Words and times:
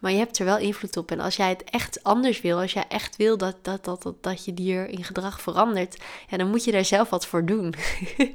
Maar 0.00 0.12
je 0.12 0.18
hebt 0.18 0.38
er 0.38 0.44
wel 0.44 0.58
invloed 0.58 0.96
op. 0.96 1.10
En 1.10 1.20
als 1.20 1.36
jij 1.36 1.48
het 1.48 1.64
echt 1.64 2.02
anders 2.02 2.40
wil, 2.40 2.58
als 2.58 2.72
jij 2.72 2.84
echt 2.88 3.16
wil 3.16 3.36
dat, 3.36 3.56
dat, 3.62 3.84
dat, 3.84 4.02
dat, 4.02 4.22
dat 4.22 4.44
je 4.44 4.54
dier 4.54 4.88
in 4.88 5.04
gedrag 5.04 5.40
verandert, 5.40 5.96
ja, 6.28 6.36
dan 6.36 6.50
moet 6.50 6.64
je 6.64 6.72
daar 6.72 6.84
zelf 6.84 7.10
wat 7.10 7.26
voor 7.26 7.44
doen. 7.44 7.74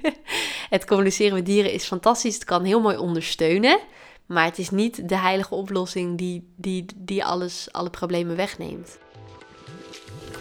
het 0.75 0.85
communiceren 0.85 1.33
met 1.33 1.45
dieren 1.45 1.71
is 1.71 1.83
fantastisch. 1.83 2.33
Het 2.33 2.43
kan 2.43 2.63
heel 2.63 2.81
mooi 2.81 2.97
ondersteunen. 2.97 3.79
Maar 4.25 4.45
het 4.45 4.57
is 4.57 4.69
niet 4.69 5.09
de 5.09 5.17
heilige 5.17 5.55
oplossing 5.55 6.17
die, 6.17 6.47
die, 6.55 6.85
die 6.95 7.25
alles, 7.25 7.67
alle 7.71 7.89
problemen 7.89 8.35
wegneemt. 8.35 8.97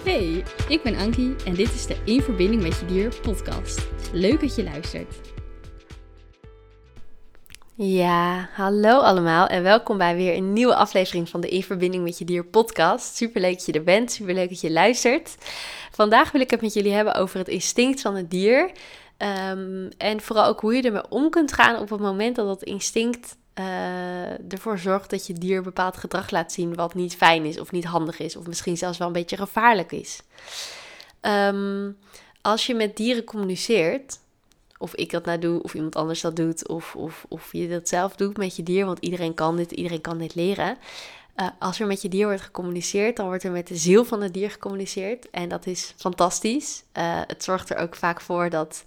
Hey, 0.05 0.45
ik 0.69 0.83
ben 0.83 0.97
Ankie 0.97 1.35
en 1.45 1.55
dit 1.55 1.75
is 1.75 1.87
de 1.87 1.97
In 2.05 2.23
Verbinding 2.23 2.63
met 2.63 2.79
Je 2.79 2.87
Dier 2.87 3.15
podcast. 3.23 3.87
Leuk 4.13 4.41
dat 4.41 4.55
je 4.55 4.65
luistert. 4.65 5.34
Ja, 7.77 8.49
hallo 8.53 8.99
allemaal 9.01 9.47
en 9.47 9.63
welkom 9.63 9.99
bij 9.99 10.17
weer 10.17 10.37
een 10.37 10.53
nieuwe 10.53 10.75
aflevering 10.75 11.29
van 11.29 11.41
de 11.41 11.49
In 11.49 11.63
Verbinding 11.63 12.05
met 12.05 12.19
Je 12.19 12.25
Dier 12.25 12.45
podcast. 12.45 13.17
Superleuk 13.17 13.55
dat 13.55 13.67
je 13.67 13.73
er 13.73 13.83
bent, 13.83 14.13
superleuk 14.13 14.49
dat 14.49 14.61
je 14.61 14.71
luistert. 14.71 15.37
Vandaag 15.91 16.33
wil 16.33 16.41
ik 16.41 16.51
het 16.51 16.61
met 16.61 16.75
jullie 16.75 16.93
hebben 16.93 17.15
over 17.15 17.39
het 17.39 17.49
instinct 17.49 18.01
van 18.01 18.15
het 18.15 18.31
dier. 18.31 18.71
Ehm, 19.17 19.91
en 19.99 20.21
vooral 20.21 20.47
ook 20.47 20.61
hoe 20.61 20.75
je 20.75 20.83
ermee 20.83 21.09
om 21.09 21.31
kunt 21.31 21.53
gaan 21.53 21.79
op 21.79 21.91
het 21.91 22.01
moment 22.01 22.37
dat 22.37 22.47
dat 22.47 22.63
instinct 22.63 23.37
uh, 23.59 24.53
ervoor 24.53 24.79
zorgt 24.79 25.11
dat 25.11 25.27
je 25.27 25.33
dier 25.33 25.63
bepaald 25.63 25.97
gedrag 25.97 26.31
laat 26.31 26.53
zien 26.53 26.75
wat 26.75 26.95
niet 26.95 27.17
fijn 27.17 27.45
is 27.45 27.61
of 27.61 27.73
niet 27.73 27.85
handig 27.85 28.19
is 28.19 28.37
of 28.37 28.47
misschien 28.47 28.77
zelfs 28.77 28.99
wel 28.99 29.07
een 29.07 29.13
beetje 29.13 29.37
gevaarlijk 29.37 29.93
is. 29.93 30.23
Ehm, 31.21 31.91
als 32.41 32.67
je 32.67 32.75
met 32.75 32.97
dieren 32.97 33.25
communiceert, 33.25 34.19
of 34.85 34.95
ik 34.95 35.11
dat 35.11 35.25
nou 35.25 35.39
doe, 35.39 35.63
of 35.63 35.75
iemand 35.75 35.97
anders 35.97 36.21
dat 36.21 36.37
doet, 36.37 36.69
of, 36.69 36.97
of, 36.97 37.25
of 37.29 37.53
je 37.53 37.69
dat 37.69 37.89
zelf 37.89 38.17
doet 38.17 38.37
met 38.37 38.57
je 38.57 38.63
dier, 38.63 38.87
want 38.87 38.99
iedereen 38.99 39.35
kan 39.35 39.57
dit, 39.57 39.73
iedereen 39.73 40.01
kan 40.01 40.19
dit 40.19 40.35
leren. 40.35 40.77
Uh, 41.37 41.49
als 41.59 41.81
er 41.81 41.87
met 41.87 42.03
je 42.03 42.09
dier 42.09 42.27
wordt 42.27 42.43
gecommuniceerd, 42.43 43.17
dan 43.17 43.27
wordt 43.27 43.45
er 43.45 43.51
met 43.51 43.67
de 43.67 43.77
ziel 43.77 44.05
van 44.05 44.23
het 44.23 44.35
dier 44.35 44.51
gecommuniceerd. 44.51 45.31
En 45.31 45.49
dat 45.49 45.67
is 45.67 45.95
fantastisch. 45.97 46.83
Uh, 46.99 47.21
het 47.27 47.45
zorgt 47.45 47.71
er 47.71 47.77
ook 47.77 47.95
vaak 47.95 48.21
voor 48.21 48.51
dat 48.51 48.85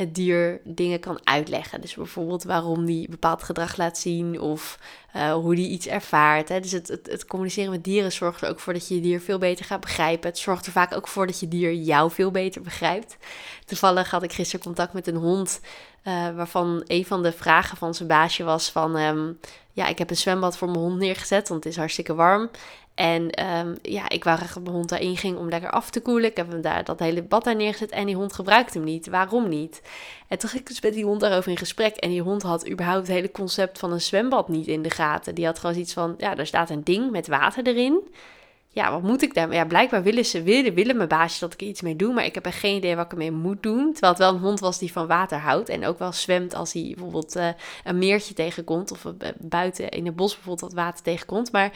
het 0.00 0.14
dier 0.14 0.60
dingen 0.64 1.00
kan 1.00 1.20
uitleggen. 1.24 1.80
Dus 1.80 1.94
bijvoorbeeld 1.94 2.44
waarom 2.44 2.84
die 2.84 3.08
bepaald 3.08 3.42
gedrag 3.42 3.76
laat 3.76 3.98
zien 3.98 4.40
of 4.40 4.78
uh, 5.16 5.32
hoe 5.32 5.54
die 5.54 5.68
iets 5.68 5.86
ervaart. 5.86 6.48
Hè. 6.48 6.60
Dus 6.60 6.72
het, 6.72 6.88
het, 6.88 7.06
het, 7.06 7.26
communiceren 7.26 7.70
met 7.70 7.84
dieren 7.84 8.12
zorgt 8.12 8.42
er 8.42 8.48
ook 8.48 8.60
voor 8.60 8.72
dat 8.72 8.88
je 8.88 8.94
je 8.94 9.00
dier 9.00 9.20
veel 9.20 9.38
beter 9.38 9.64
gaat 9.64 9.80
begrijpen. 9.80 10.28
Het 10.28 10.38
zorgt 10.38 10.66
er 10.66 10.72
vaak 10.72 10.94
ook 10.94 11.08
voor 11.08 11.26
dat 11.26 11.40
je 11.40 11.48
dier 11.48 11.74
jou 11.74 12.10
veel 12.10 12.30
beter 12.30 12.62
begrijpt. 12.62 13.16
Toevallig 13.64 14.10
had 14.10 14.22
ik 14.22 14.32
gisteren 14.32 14.64
contact 14.64 14.92
met 14.92 15.06
een 15.06 15.16
hond 15.16 15.60
uh, 16.04 16.30
waarvan 16.36 16.82
een 16.86 17.06
van 17.06 17.22
de 17.22 17.32
vragen 17.32 17.76
van 17.76 17.94
zijn 17.94 18.08
baasje 18.08 18.44
was 18.44 18.70
van... 18.70 18.96
Um, 18.96 19.38
ja, 19.72 19.86
ik 19.86 19.98
heb 19.98 20.10
een 20.10 20.16
zwembad 20.16 20.56
voor 20.56 20.68
mijn 20.68 20.80
hond 20.80 20.98
neergezet, 20.98 21.48
want 21.48 21.64
het 21.64 21.72
is 21.72 21.78
hartstikke 21.78 22.14
warm. 22.14 22.50
En 23.00 23.46
um, 23.46 23.76
ja, 23.82 24.08
ik 24.08 24.24
wou 24.24 24.36
graag 24.36 24.52
dat 24.52 24.62
mijn 24.62 24.74
hond 24.74 24.88
daarin 24.88 25.16
ging 25.16 25.38
om 25.38 25.48
lekker 25.48 25.70
af 25.70 25.90
te 25.90 26.00
koelen. 26.00 26.30
Ik 26.30 26.36
heb 26.36 26.50
hem 26.50 26.60
daar 26.60 26.84
dat 26.84 26.98
hele 26.98 27.22
bad 27.22 27.44
daar 27.44 27.56
neergezet 27.56 27.90
en 27.90 28.06
die 28.06 28.14
hond 28.14 28.32
gebruikt 28.32 28.74
hem 28.74 28.84
niet. 28.84 29.08
Waarom 29.08 29.48
niet? 29.48 29.82
En 30.28 30.38
toen 30.38 30.48
ging 30.48 30.62
ik 30.62 30.68
dus 30.68 30.80
met 30.80 30.92
die 30.92 31.04
hond 31.04 31.20
daarover 31.20 31.50
in 31.50 31.56
gesprek. 31.56 31.96
En 31.96 32.10
die 32.10 32.22
hond 32.22 32.42
had 32.42 32.68
überhaupt 32.70 33.06
het 33.06 33.16
hele 33.16 33.30
concept 33.30 33.78
van 33.78 33.92
een 33.92 34.00
zwembad 34.00 34.48
niet 34.48 34.66
in 34.66 34.82
de 34.82 34.90
gaten. 34.90 35.34
Die 35.34 35.44
had 35.44 35.58
gewoon 35.58 35.76
iets 35.76 35.92
van, 35.92 36.14
ja, 36.18 36.34
daar 36.34 36.46
staat 36.46 36.70
een 36.70 36.84
ding 36.84 37.10
met 37.10 37.26
water 37.26 37.66
erin. 37.66 38.08
Ja, 38.68 38.90
wat 38.90 39.02
moet 39.02 39.22
ik 39.22 39.34
daar? 39.34 39.52
Ja, 39.52 39.64
blijkbaar 39.64 40.02
willen 40.02 40.24
ze, 40.24 40.42
willen, 40.42 40.74
willen 40.74 40.96
mijn 40.96 41.08
baasje 41.08 41.40
dat 41.40 41.52
ik 41.52 41.60
er 41.60 41.66
iets 41.66 41.82
mee 41.82 41.96
doe. 41.96 42.12
Maar 42.12 42.24
ik 42.24 42.34
heb 42.34 42.46
er 42.46 42.52
geen 42.52 42.76
idee 42.76 42.96
wat 42.96 43.04
ik 43.04 43.12
ermee 43.12 43.32
moet 43.32 43.62
doen. 43.62 43.92
Terwijl 43.92 44.12
het 44.12 44.22
wel 44.22 44.34
een 44.34 44.40
hond 44.40 44.60
was 44.60 44.78
die 44.78 44.92
van 44.92 45.06
water 45.06 45.38
houdt. 45.38 45.68
En 45.68 45.86
ook 45.86 45.98
wel 45.98 46.12
zwemt 46.12 46.54
als 46.54 46.72
hij 46.72 46.92
bijvoorbeeld 46.94 47.36
uh, 47.36 47.48
een 47.84 47.98
meertje 47.98 48.34
tegenkomt. 48.34 48.90
Of 48.90 49.04
uh, 49.04 49.28
buiten 49.38 49.88
in 49.88 50.06
het 50.06 50.16
bos 50.16 50.34
bijvoorbeeld 50.34 50.72
wat 50.72 50.84
water 50.84 51.02
tegenkomt. 51.02 51.52
Maar 51.52 51.72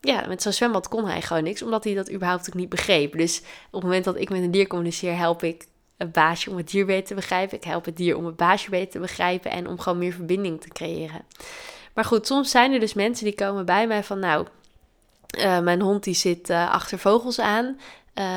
ja, 0.00 0.26
met 0.26 0.42
zo'n 0.42 0.52
zwembad 0.52 0.88
kon 0.88 1.06
hij 1.06 1.22
gewoon 1.22 1.42
niks, 1.42 1.62
omdat 1.62 1.84
hij 1.84 1.94
dat 1.94 2.12
überhaupt 2.12 2.48
ook 2.48 2.54
niet 2.54 2.68
begreep. 2.68 3.12
Dus 3.12 3.38
op 3.38 3.72
het 3.72 3.82
moment 3.82 4.04
dat 4.04 4.16
ik 4.16 4.30
met 4.30 4.42
een 4.42 4.50
dier 4.50 4.66
communiceer, 4.66 5.16
help 5.16 5.42
ik 5.42 5.66
het 5.96 6.12
baasje 6.12 6.50
om 6.50 6.56
het 6.56 6.70
dier 6.70 6.86
beter 6.86 7.06
te 7.06 7.14
begrijpen. 7.14 7.56
Ik 7.56 7.64
help 7.64 7.84
het 7.84 7.96
dier 7.96 8.16
om 8.16 8.26
het 8.26 8.36
baasje 8.36 8.70
beter 8.70 8.90
te 8.90 8.98
begrijpen 8.98 9.50
en 9.50 9.68
om 9.68 9.78
gewoon 9.78 9.98
meer 9.98 10.12
verbinding 10.12 10.60
te 10.60 10.68
creëren. 10.68 11.24
Maar 11.94 12.04
goed, 12.04 12.26
soms 12.26 12.50
zijn 12.50 12.72
er 12.72 12.80
dus 12.80 12.94
mensen 12.94 13.24
die 13.24 13.34
komen 13.34 13.64
bij 13.64 13.86
mij 13.86 14.04
van, 14.04 14.18
nou, 14.18 14.46
uh, 15.38 15.60
mijn 15.60 15.80
hond 15.80 16.04
die 16.04 16.14
zit 16.14 16.50
uh, 16.50 16.70
achter 16.70 16.98
vogels 16.98 17.40
aan. 17.40 17.78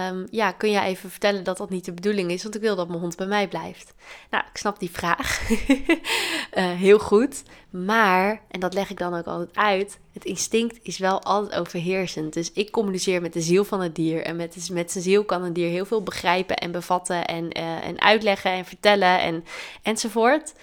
Um, 0.09 0.27
ja, 0.31 0.51
kun 0.51 0.71
jij 0.71 0.85
even 0.85 1.09
vertellen 1.09 1.43
dat 1.43 1.57
dat 1.57 1.69
niet 1.69 1.85
de 1.85 1.93
bedoeling 1.93 2.31
is? 2.31 2.43
Want 2.43 2.55
ik 2.55 2.61
wil 2.61 2.75
dat 2.75 2.87
mijn 2.87 2.99
hond 2.99 3.15
bij 3.15 3.27
mij 3.27 3.47
blijft. 3.47 3.93
Nou, 4.29 4.43
ik 4.51 4.57
snap 4.57 4.79
die 4.79 4.91
vraag. 4.91 5.49
uh, 5.49 6.71
heel 6.85 6.99
goed. 6.99 7.43
Maar, 7.71 8.41
en 8.49 8.59
dat 8.59 8.73
leg 8.73 8.89
ik 8.89 8.97
dan 8.97 9.13
ook 9.13 9.25
altijd 9.25 9.55
uit, 9.57 9.99
het 10.13 10.25
instinct 10.25 10.79
is 10.81 10.97
wel 10.97 11.21
altijd 11.21 11.59
overheersend. 11.59 12.33
Dus 12.33 12.51
ik 12.51 12.71
communiceer 12.71 13.21
met 13.21 13.33
de 13.33 13.41
ziel 13.41 13.63
van 13.63 13.81
het 13.81 13.95
dier. 13.95 14.23
En 14.23 14.35
met, 14.35 14.69
met 14.71 14.91
zijn 14.91 15.03
ziel 15.03 15.23
kan 15.23 15.43
een 15.43 15.53
dier 15.53 15.69
heel 15.69 15.85
veel 15.85 16.03
begrijpen 16.03 16.57
en 16.57 16.71
bevatten 16.71 17.25
en, 17.25 17.57
uh, 17.57 17.87
en 17.87 18.01
uitleggen 18.01 18.51
en 18.51 18.65
vertellen 18.65 19.19
en, 19.19 19.45
enzovoort. 19.81 20.53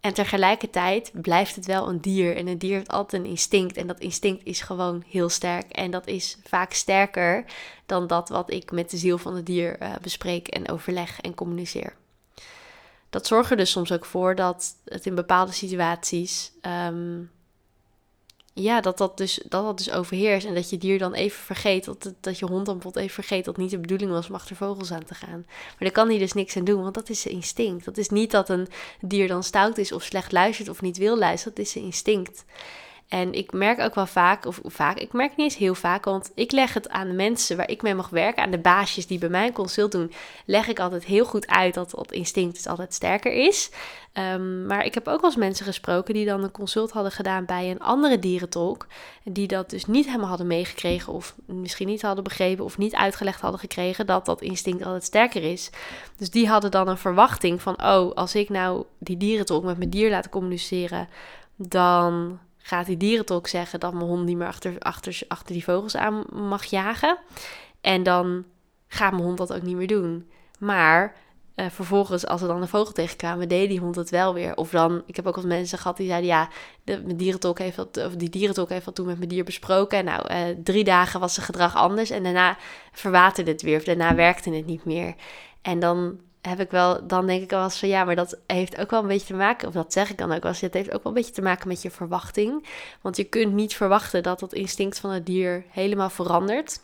En 0.00 0.14
tegelijkertijd 0.14 1.10
blijft 1.14 1.56
het 1.56 1.66
wel 1.66 1.88
een 1.88 2.00
dier. 2.00 2.36
En 2.36 2.46
een 2.46 2.58
dier 2.58 2.76
heeft 2.76 2.90
altijd 2.90 3.22
een 3.22 3.30
instinct. 3.30 3.76
En 3.76 3.86
dat 3.86 4.00
instinct 4.00 4.44
is 4.44 4.60
gewoon 4.60 5.04
heel 5.08 5.28
sterk. 5.28 5.70
En 5.70 5.90
dat 5.90 6.06
is 6.06 6.38
vaak 6.44 6.72
sterker 6.72 7.44
dan 7.86 8.06
dat 8.06 8.28
wat 8.28 8.50
ik 8.50 8.70
met 8.70 8.90
de 8.90 8.96
ziel 8.96 9.18
van 9.18 9.34
het 9.34 9.46
dier 9.46 9.82
uh, 9.82 9.92
bespreek 10.02 10.48
en 10.48 10.68
overleg 10.68 11.20
en 11.20 11.34
communiceer. 11.34 11.99
Dat 13.10 13.26
zorgt 13.26 13.50
er 13.50 13.56
dus 13.56 13.70
soms 13.70 13.92
ook 13.92 14.04
voor 14.04 14.34
dat 14.34 14.74
het 14.84 15.06
in 15.06 15.14
bepaalde 15.14 15.52
situaties 15.52 16.52
um, 16.62 17.30
ja, 18.52 18.80
dat 18.80 18.98
dat, 18.98 19.16
dus, 19.16 19.40
dat 19.48 19.64
dat 19.64 19.78
dus 19.78 19.90
overheerst. 19.90 20.46
En 20.46 20.54
dat 20.54 20.70
je 20.70 20.78
dier 20.78 20.98
dan 20.98 21.14
even 21.14 21.42
vergeet, 21.42 21.84
dat, 21.84 22.12
dat 22.20 22.38
je 22.38 22.46
hond 22.46 22.66
dan 22.66 22.74
bijvoorbeeld 22.74 23.04
even 23.04 23.24
vergeet 23.24 23.44
dat 23.44 23.56
niet 23.56 23.70
de 23.70 23.78
bedoeling 23.78 24.10
was 24.10 24.28
om 24.28 24.34
achter 24.34 24.56
vogels 24.56 24.92
aan 24.92 25.04
te 25.04 25.14
gaan. 25.14 25.44
Maar 25.46 25.76
daar 25.78 25.90
kan 25.90 26.08
hij 26.08 26.18
dus 26.18 26.32
niks 26.32 26.56
aan 26.56 26.64
doen, 26.64 26.82
want 26.82 26.94
dat 26.94 27.08
is 27.08 27.20
zijn 27.20 27.34
instinct. 27.34 27.84
Dat 27.84 27.96
is 27.96 28.08
niet 28.08 28.30
dat 28.30 28.48
een 28.48 28.68
dier 29.00 29.28
dan 29.28 29.42
stout 29.42 29.78
is 29.78 29.92
of 29.92 30.02
slecht 30.02 30.32
luistert 30.32 30.68
of 30.68 30.80
niet 30.80 30.96
wil 30.96 31.18
luisteren, 31.18 31.54
dat 31.54 31.64
is 31.64 31.72
zijn 31.72 31.84
instinct. 31.84 32.44
En 33.10 33.32
ik 33.32 33.52
merk 33.52 33.80
ook 33.80 33.94
wel 33.94 34.06
vaak, 34.06 34.46
of 34.46 34.60
vaak, 34.64 34.98
ik 34.98 35.12
merk 35.12 35.36
niet 35.36 35.38
eens 35.46 35.56
heel 35.56 35.74
vaak, 35.74 36.04
want 36.04 36.30
ik 36.34 36.52
leg 36.52 36.74
het 36.74 36.88
aan 36.88 37.08
de 37.08 37.14
mensen 37.14 37.56
waar 37.56 37.70
ik 37.70 37.82
mee 37.82 37.94
mag 37.94 38.08
werken, 38.08 38.42
aan 38.42 38.50
de 38.50 38.58
baasjes 38.58 39.06
die 39.06 39.18
bij 39.18 39.28
mij 39.28 39.46
een 39.46 39.52
consult 39.52 39.92
doen, 39.92 40.12
leg 40.44 40.68
ik 40.68 40.80
altijd 40.80 41.04
heel 41.04 41.24
goed 41.24 41.46
uit 41.46 41.74
dat 41.74 41.90
dat 41.90 42.12
instinct 42.12 42.54
dus 42.54 42.66
altijd 42.66 42.94
sterker 42.94 43.32
is. 43.32 43.70
Um, 44.14 44.66
maar 44.66 44.84
ik 44.84 44.94
heb 44.94 45.08
ook 45.08 45.20
wel 45.20 45.30
eens 45.30 45.38
mensen 45.38 45.64
gesproken 45.66 46.14
die 46.14 46.26
dan 46.26 46.42
een 46.42 46.50
consult 46.50 46.90
hadden 46.90 47.12
gedaan 47.12 47.44
bij 47.44 47.70
een 47.70 47.80
andere 47.80 48.18
dierentolk, 48.18 48.86
die 49.24 49.46
dat 49.46 49.70
dus 49.70 49.86
niet 49.86 50.06
helemaal 50.06 50.28
hadden 50.28 50.46
meegekregen, 50.46 51.12
of 51.12 51.34
misschien 51.46 51.86
niet 51.86 52.02
hadden 52.02 52.24
begrepen, 52.24 52.64
of 52.64 52.78
niet 52.78 52.94
uitgelegd 52.94 53.40
hadden 53.40 53.60
gekregen 53.60 54.06
dat 54.06 54.26
dat 54.26 54.42
instinct 54.42 54.84
altijd 54.84 55.04
sterker 55.04 55.42
is. 55.42 55.70
Dus 56.16 56.30
die 56.30 56.48
hadden 56.48 56.70
dan 56.70 56.88
een 56.88 56.98
verwachting 56.98 57.62
van, 57.62 57.82
oh, 57.84 58.14
als 58.14 58.34
ik 58.34 58.48
nou 58.48 58.84
die 58.98 59.16
dierentolk 59.16 59.64
met 59.64 59.78
mijn 59.78 59.90
dier 59.90 60.10
laat 60.10 60.28
communiceren, 60.28 61.08
dan 61.56 62.38
gaat 62.62 62.86
die 62.86 62.96
dierentolk 62.96 63.46
zeggen 63.46 63.80
dat 63.80 63.92
mijn 63.92 64.06
hond 64.06 64.24
niet 64.24 64.36
meer 64.36 64.46
achter, 64.46 64.78
achter, 64.78 65.20
achter 65.28 65.52
die 65.52 65.64
vogels 65.64 65.96
aan 65.96 66.24
mag 66.32 66.64
jagen. 66.64 67.18
En 67.80 68.02
dan 68.02 68.44
gaat 68.88 69.12
mijn 69.12 69.22
hond 69.22 69.38
dat 69.38 69.52
ook 69.52 69.62
niet 69.62 69.76
meer 69.76 69.86
doen. 69.86 70.30
Maar 70.58 71.16
uh, 71.56 71.66
vervolgens, 71.70 72.26
als 72.26 72.42
er 72.42 72.48
dan 72.48 72.62
een 72.62 72.68
vogel 72.68 72.92
tegenkwamen, 72.92 73.48
deed 73.48 73.68
die 73.68 73.80
hond 73.80 73.96
het 73.96 74.10
wel 74.10 74.34
weer. 74.34 74.56
Of 74.56 74.70
dan, 74.70 75.02
ik 75.06 75.16
heb 75.16 75.26
ook 75.26 75.36
al 75.36 75.46
mensen 75.46 75.78
gehad 75.78 75.96
die 75.96 76.06
zeiden, 76.06 76.28
ja, 76.28 76.48
de, 76.84 77.02
mijn 77.04 77.16
dierentolk 77.16 77.58
heeft 77.58 77.76
dat, 77.76 77.96
of 78.06 78.14
die 78.16 78.30
dierentolk 78.30 78.68
heeft 78.68 78.84
dat 78.84 78.94
toen 78.94 79.06
met 79.06 79.16
mijn 79.16 79.28
dier 79.28 79.44
besproken. 79.44 79.98
En 79.98 80.04
nou, 80.04 80.32
uh, 80.32 80.56
drie 80.64 80.84
dagen 80.84 81.20
was 81.20 81.34
zijn 81.34 81.46
gedrag 81.46 81.76
anders 81.76 82.10
en 82.10 82.22
daarna 82.22 82.56
verwaterde 82.92 83.50
het 83.50 83.62
weer. 83.62 83.76
Of 83.76 83.84
daarna 83.84 84.14
werkte 84.14 84.50
het 84.50 84.66
niet 84.66 84.84
meer. 84.84 85.14
En 85.62 85.78
dan 85.78 86.20
heb 86.40 86.60
ik 86.60 86.70
wel, 86.70 87.06
dan 87.06 87.26
denk 87.26 87.42
ik 87.42 87.50
wel 87.50 87.62
eens 87.62 87.78
van 87.78 87.88
ja, 87.88 88.04
maar 88.04 88.16
dat 88.16 88.38
heeft 88.46 88.78
ook 88.78 88.90
wel 88.90 89.00
een 89.00 89.06
beetje 89.06 89.26
te 89.26 89.34
maken, 89.34 89.68
of 89.68 89.74
dat 89.74 89.92
zeg 89.92 90.10
ik 90.10 90.18
dan 90.18 90.32
ook 90.32 90.42
wel 90.42 90.52
eens, 90.52 90.60
het 90.60 90.74
heeft 90.74 90.92
ook 90.92 91.02
wel 91.02 91.12
een 91.12 91.18
beetje 91.18 91.34
te 91.34 91.42
maken 91.42 91.68
met 91.68 91.82
je 91.82 91.90
verwachting. 91.90 92.66
Want 93.00 93.16
je 93.16 93.24
kunt 93.24 93.52
niet 93.52 93.74
verwachten 93.74 94.22
dat 94.22 94.40
dat 94.40 94.52
instinct 94.52 94.98
van 94.98 95.10
het 95.10 95.26
dier 95.26 95.64
helemaal 95.68 96.10
verandert. 96.10 96.80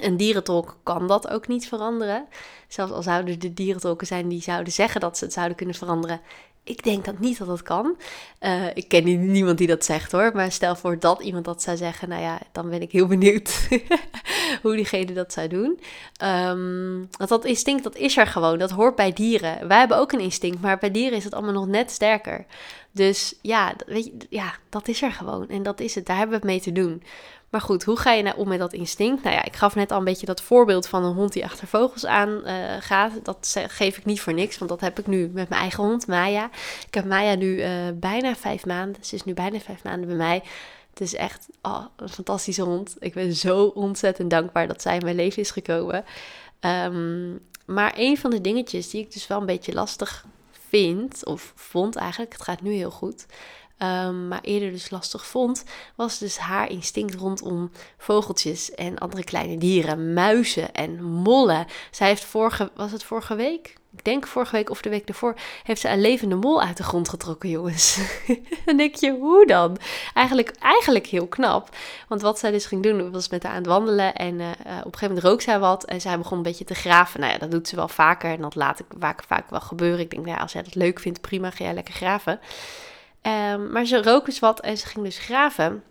Een 0.00 0.16
dierentolk 0.16 0.76
kan 0.82 1.06
dat 1.06 1.28
ook 1.28 1.48
niet 1.48 1.68
veranderen. 1.68 2.26
Zelfs 2.68 2.92
al 2.92 3.02
zouden 3.02 3.40
er 3.40 3.54
dierentolken 3.54 4.06
zijn 4.06 4.28
die 4.28 4.42
zouden 4.42 4.72
zeggen 4.72 5.00
dat 5.00 5.18
ze 5.18 5.24
het 5.24 5.32
zouden 5.32 5.56
kunnen 5.56 5.74
veranderen, 5.74 6.20
ik 6.64 6.82
denk 6.82 7.04
dat 7.04 7.18
niet 7.18 7.38
dat 7.38 7.46
dat 7.46 7.62
kan. 7.62 7.96
Uh, 8.40 8.66
ik 8.74 8.88
ken 8.88 9.30
niemand 9.32 9.58
die 9.58 9.66
dat 9.66 9.84
zegt 9.84 10.12
hoor. 10.12 10.30
Maar 10.34 10.52
stel 10.52 10.76
voor 10.76 10.98
dat 10.98 11.22
iemand 11.22 11.44
dat 11.44 11.62
zou 11.62 11.76
zeggen. 11.76 12.08
Nou 12.08 12.22
ja, 12.22 12.40
dan 12.52 12.70
ben 12.70 12.82
ik 12.82 12.92
heel 12.92 13.06
benieuwd 13.06 13.68
hoe 14.62 14.76
diegene 14.76 15.12
dat 15.12 15.32
zou 15.32 15.48
doen. 15.48 15.80
Um, 16.24 17.08
want 17.10 17.30
dat 17.30 17.44
instinct, 17.44 17.82
dat 17.82 17.96
is 17.96 18.16
er 18.16 18.26
gewoon. 18.26 18.58
Dat 18.58 18.70
hoort 18.70 18.96
bij 18.96 19.12
dieren. 19.12 19.68
Wij 19.68 19.78
hebben 19.78 19.96
ook 19.96 20.12
een 20.12 20.20
instinct. 20.20 20.60
Maar 20.60 20.78
bij 20.78 20.90
dieren 20.90 21.18
is 21.18 21.24
het 21.24 21.34
allemaal 21.34 21.52
nog 21.52 21.66
net 21.66 21.90
sterker. 21.90 22.46
Dus 22.90 23.34
ja, 23.40 23.74
weet 23.86 24.04
je, 24.04 24.12
ja, 24.28 24.54
dat 24.68 24.88
is 24.88 25.02
er 25.02 25.12
gewoon. 25.12 25.48
En 25.48 25.62
dat 25.62 25.80
is 25.80 25.94
het. 25.94 26.06
Daar 26.06 26.16
hebben 26.16 26.40
we 26.40 26.46
het 26.46 26.52
mee 26.52 26.60
te 26.60 26.82
doen. 26.82 27.02
Maar 27.52 27.60
goed, 27.60 27.84
hoe 27.84 27.98
ga 27.98 28.12
je 28.12 28.22
nou 28.22 28.36
om 28.36 28.48
met 28.48 28.58
dat 28.58 28.72
instinct? 28.72 29.22
Nou 29.22 29.34
ja, 29.34 29.44
ik 29.44 29.56
gaf 29.56 29.74
net 29.74 29.90
al 29.90 29.98
een 29.98 30.04
beetje 30.04 30.26
dat 30.26 30.42
voorbeeld 30.42 30.88
van 30.88 31.04
een 31.04 31.14
hond 31.14 31.32
die 31.32 31.44
achter 31.44 31.66
vogels 31.66 32.06
aan 32.06 32.42
uh, 32.44 32.52
gaat. 32.80 33.12
Dat 33.22 33.56
geef 33.66 33.98
ik 33.98 34.04
niet 34.04 34.20
voor 34.20 34.32
niks, 34.32 34.58
want 34.58 34.70
dat 34.70 34.80
heb 34.80 34.98
ik 34.98 35.06
nu 35.06 35.30
met 35.32 35.48
mijn 35.48 35.60
eigen 35.60 35.84
hond, 35.84 36.06
Maya. 36.06 36.50
Ik 36.86 36.94
heb 36.94 37.04
Maya 37.04 37.34
nu 37.34 37.56
uh, 37.56 37.68
bijna 37.94 38.36
vijf 38.36 38.66
maanden. 38.66 39.04
Ze 39.04 39.14
is 39.14 39.24
nu 39.24 39.34
bijna 39.34 39.58
vijf 39.58 39.84
maanden 39.84 40.08
bij 40.08 40.16
mij. 40.16 40.42
Het 40.90 41.00
is 41.00 41.14
echt 41.14 41.48
oh, 41.62 41.84
een 41.96 42.08
fantastische 42.08 42.62
hond. 42.62 42.96
Ik 42.98 43.14
ben 43.14 43.34
zo 43.34 43.64
ontzettend 43.64 44.30
dankbaar 44.30 44.66
dat 44.66 44.82
zij 44.82 44.94
in 44.96 45.04
mijn 45.04 45.16
leven 45.16 45.42
is 45.42 45.50
gekomen. 45.50 46.04
Ehm, 46.60 47.30
maar 47.66 47.92
een 47.96 48.18
van 48.18 48.30
de 48.30 48.40
dingetjes 48.40 48.90
die 48.90 49.00
ik 49.00 49.12
dus 49.12 49.26
wel 49.26 49.40
een 49.40 49.46
beetje 49.46 49.72
lastig 49.72 50.24
vind, 50.68 51.24
of 51.24 51.52
vond 51.56 51.96
eigenlijk, 51.96 52.32
het 52.32 52.42
gaat 52.42 52.62
nu 52.62 52.72
heel 52.72 52.90
goed, 52.90 53.26
um, 53.78 54.28
maar 54.28 54.40
eerder 54.42 54.70
dus 54.70 54.90
lastig 54.90 55.26
vond, 55.26 55.64
was 55.94 56.18
dus 56.18 56.38
haar 56.38 56.70
instinct 56.70 57.14
rondom 57.14 57.70
vogeltjes 57.98 58.74
en 58.74 58.98
andere 58.98 59.24
kleine 59.24 59.58
dieren, 59.58 60.12
muizen 60.12 60.74
en 60.74 61.02
mollen. 61.04 61.66
Zij 61.90 62.08
heeft 62.08 62.24
vorige, 62.24 62.70
was 62.74 62.92
het 62.92 63.04
vorige 63.04 63.34
week? 63.34 63.80
Ik 63.96 64.04
denk 64.04 64.26
vorige 64.26 64.56
week 64.56 64.70
of 64.70 64.82
de 64.82 64.90
week 64.90 65.06
daarvoor, 65.06 65.34
heeft 65.62 65.80
ze 65.80 65.88
een 65.88 66.00
levende 66.00 66.34
mol 66.34 66.62
uit 66.62 66.76
de 66.76 66.82
grond 66.82 67.08
getrokken, 67.08 67.48
jongens. 67.48 67.98
dan 68.64 68.76
denk 68.76 69.00
hoe 69.00 69.46
dan? 69.46 69.76
Eigenlijk, 70.14 70.50
eigenlijk 70.58 71.06
heel 71.06 71.26
knap. 71.26 71.68
Want 72.08 72.22
wat 72.22 72.38
zij 72.38 72.50
dus 72.50 72.66
ging 72.66 72.82
doen, 72.82 73.10
was 73.10 73.28
met 73.28 73.42
haar 73.42 73.52
aan 73.52 73.58
het 73.58 73.66
wandelen. 73.66 74.14
En 74.14 74.40
uh, 74.40 74.50
op 74.50 74.66
een 74.66 74.74
gegeven 74.82 75.08
moment 75.08 75.24
rook 75.24 75.40
zij 75.40 75.58
wat. 75.58 75.84
En 75.84 76.00
zij 76.00 76.18
begon 76.18 76.36
een 76.36 76.42
beetje 76.42 76.64
te 76.64 76.74
graven. 76.74 77.20
Nou 77.20 77.32
ja, 77.32 77.38
dat 77.38 77.50
doet 77.50 77.68
ze 77.68 77.76
wel 77.76 77.88
vaker. 77.88 78.30
En 78.30 78.40
dat 78.40 78.54
laat 78.54 78.78
ik 78.78 78.86
vaak, 78.98 79.22
vaak 79.26 79.50
wel 79.50 79.60
gebeuren. 79.60 80.00
Ik 80.00 80.10
denk, 80.10 80.24
nou 80.24 80.36
ja, 80.36 80.42
als 80.42 80.52
jij 80.52 80.62
dat 80.62 80.74
leuk 80.74 81.00
vindt, 81.00 81.20
prima, 81.20 81.50
ga 81.50 81.64
jij 81.64 81.74
lekker 81.74 81.94
graven. 81.94 82.40
Um, 83.22 83.72
maar 83.72 83.84
ze 83.84 84.02
rook 84.02 84.24
dus 84.24 84.38
wat 84.38 84.60
en 84.60 84.78
ze 84.78 84.86
ging 84.86 85.04
dus 85.04 85.18
graven. 85.18 85.82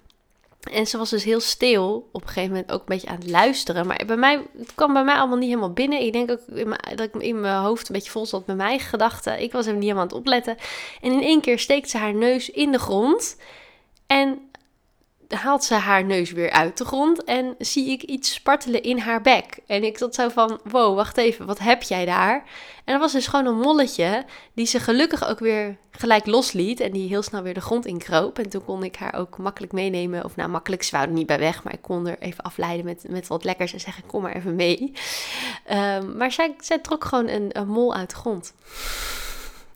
En 0.71 0.87
ze 0.87 0.97
was 0.97 1.09
dus 1.09 1.23
heel 1.23 1.39
stil, 1.39 2.09
op 2.11 2.21
een 2.21 2.27
gegeven 2.27 2.49
moment 2.49 2.71
ook 2.71 2.79
een 2.79 2.85
beetje 2.85 3.07
aan 3.07 3.15
het 3.15 3.29
luisteren. 3.29 3.87
Maar 3.87 4.03
bij 4.05 4.15
mij, 4.15 4.47
het 4.57 4.75
kwam 4.75 4.93
bij 4.93 5.03
mij 5.03 5.15
allemaal 5.15 5.37
niet 5.37 5.49
helemaal 5.49 5.73
binnen. 5.73 6.01
Ik 6.01 6.13
denk 6.13 6.31
ook 6.31 6.39
dat 6.95 6.99
ik 6.99 7.15
in 7.15 7.39
mijn 7.39 7.61
hoofd 7.61 7.89
een 7.89 7.95
beetje 7.95 8.11
vol 8.11 8.25
zat 8.25 8.45
met 8.45 8.57
mijn 8.57 8.79
gedachten. 8.79 9.41
Ik 9.41 9.51
was 9.51 9.65
hem 9.65 9.73
niet 9.73 9.83
helemaal 9.83 10.03
aan 10.03 10.09
het 10.09 10.17
opletten. 10.17 10.57
En 11.01 11.11
in 11.11 11.21
één 11.21 11.41
keer 11.41 11.59
steekt 11.59 11.89
ze 11.89 11.97
haar 11.97 12.13
neus 12.13 12.49
in 12.49 12.71
de 12.71 12.79
grond. 12.79 13.37
En 14.07 14.50
haalt 15.33 15.63
ze 15.63 15.73
haar 15.73 16.05
neus 16.05 16.31
weer 16.31 16.51
uit 16.51 16.77
de 16.77 16.85
grond 16.85 17.23
en 17.23 17.55
zie 17.57 17.89
ik 17.89 18.01
iets 18.01 18.33
spartelen 18.33 18.83
in 18.83 18.97
haar 18.97 19.21
bek. 19.21 19.59
En 19.67 19.83
ik 19.83 19.97
zat 19.97 20.15
zo 20.15 20.29
van, 20.29 20.59
wow, 20.63 20.95
wacht 20.95 21.17
even, 21.17 21.45
wat 21.45 21.59
heb 21.59 21.83
jij 21.83 22.05
daar? 22.05 22.43
En 22.85 22.93
dat 22.93 22.99
was 22.99 23.11
dus 23.11 23.27
gewoon 23.27 23.45
een 23.45 23.59
molletje 23.59 24.25
die 24.53 24.65
ze 24.65 24.79
gelukkig 24.79 25.27
ook 25.27 25.39
weer 25.39 25.77
gelijk 25.91 26.25
losliet 26.25 26.79
en 26.79 26.91
die 26.91 27.07
heel 27.07 27.21
snel 27.21 27.41
weer 27.41 27.53
de 27.53 27.61
grond 27.61 27.85
inkroop. 27.85 28.39
En 28.39 28.49
toen 28.49 28.65
kon 28.65 28.83
ik 28.83 28.95
haar 28.95 29.15
ook 29.15 29.37
makkelijk 29.37 29.73
meenemen, 29.73 30.23
of 30.23 30.35
nou 30.35 30.49
makkelijk, 30.49 30.83
ze 30.83 30.97
er 30.97 31.07
niet 31.07 31.27
bij 31.27 31.39
weg, 31.39 31.63
maar 31.63 31.73
ik 31.73 31.81
kon 31.81 32.07
er 32.07 32.19
even 32.19 32.43
afleiden 32.43 32.85
met, 32.85 33.05
met 33.09 33.27
wat 33.27 33.43
lekkers 33.43 33.73
en 33.73 33.79
zeggen, 33.79 34.05
kom 34.05 34.21
maar 34.21 34.35
even 34.35 34.55
mee. 34.55 34.93
Um, 35.71 36.17
maar 36.17 36.31
zij, 36.31 36.55
zij 36.59 36.79
trok 36.79 37.05
gewoon 37.05 37.27
een, 37.27 37.49
een 37.51 37.67
mol 37.67 37.95
uit 37.95 38.09
de 38.09 38.15
grond 38.15 38.53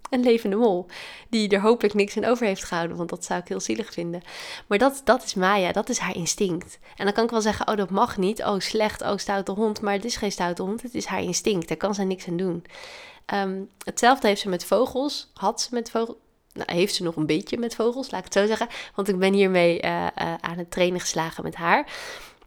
een 0.10 0.24
levende 0.24 0.56
mol. 0.56 0.86
Die 1.30 1.50
er 1.50 1.62
hopelijk 1.62 1.94
niks 1.94 2.16
in 2.16 2.26
over 2.26 2.46
heeft 2.46 2.64
gehouden, 2.64 2.98
want 2.98 3.10
dat 3.10 3.26
zou 3.26 3.40
ik 3.40 3.48
heel 3.48 3.60
zielig 3.60 3.94
vinden. 3.94 4.22
Maar 4.68 4.78
dat, 4.78 5.02
dat 5.04 5.24
is 5.24 5.34
Maya, 5.34 5.72
dat 5.72 5.90
is 5.90 5.98
haar 5.98 6.16
instinct. 6.16 6.80
En 6.96 7.06
dan 7.06 7.14
kan 7.14 7.24
ik 7.24 7.30
wel 7.30 7.42
zeggen, 7.42 7.68
oh 7.68 7.76
dat 7.76 7.90
mag 7.90 8.18
niet, 8.18 8.44
oh 8.44 8.60
slecht, 8.60 9.02
oh 9.02 9.18
stoute 9.18 9.52
hond. 9.52 9.82
Maar 9.82 9.94
het 9.94 10.06
is 10.06 10.16
geen 10.16 10.32
stoute 10.32 10.62
hond, 10.62 10.82
het 10.82 10.96
is 10.96 11.06
haar 11.06 11.22
instinct. 11.22 11.68
Daar 11.68 11.78
kan 11.78 11.96
ze 11.96 12.04
niks 12.04 12.28
aan 12.28 12.38
doen. 12.38 12.66
Ehm, 13.26 13.62
hetzelfde 13.84 14.28
heeft 14.28 14.42
ze 14.42 14.50
met 14.50 14.66
vogels, 14.66 15.32
had 15.34 15.62
ze 15.62 15.68
met 15.72 15.90
vogels. 15.90 16.18
Nou, 16.54 16.72
heeft 16.72 16.96
ze 16.96 17.04
nog 17.04 17.16
een 17.16 17.26
beetje 17.26 17.58
met 17.58 17.76
vogels, 17.76 18.12
laat 18.12 18.20
ik 18.20 18.26
het 18.26 18.34
zo 18.34 18.46
zeggen. 18.46 18.68
Want 18.96 19.08
ik 19.08 19.20
ben 19.20 19.34
hiermee 19.34 19.82
uh, 19.84 20.02
uh, 20.02 20.34
aan 20.40 20.58
het 20.58 20.72
trainen 20.72 21.00
geslagen 21.00 21.44
met 21.44 21.56
haar. 21.56 21.88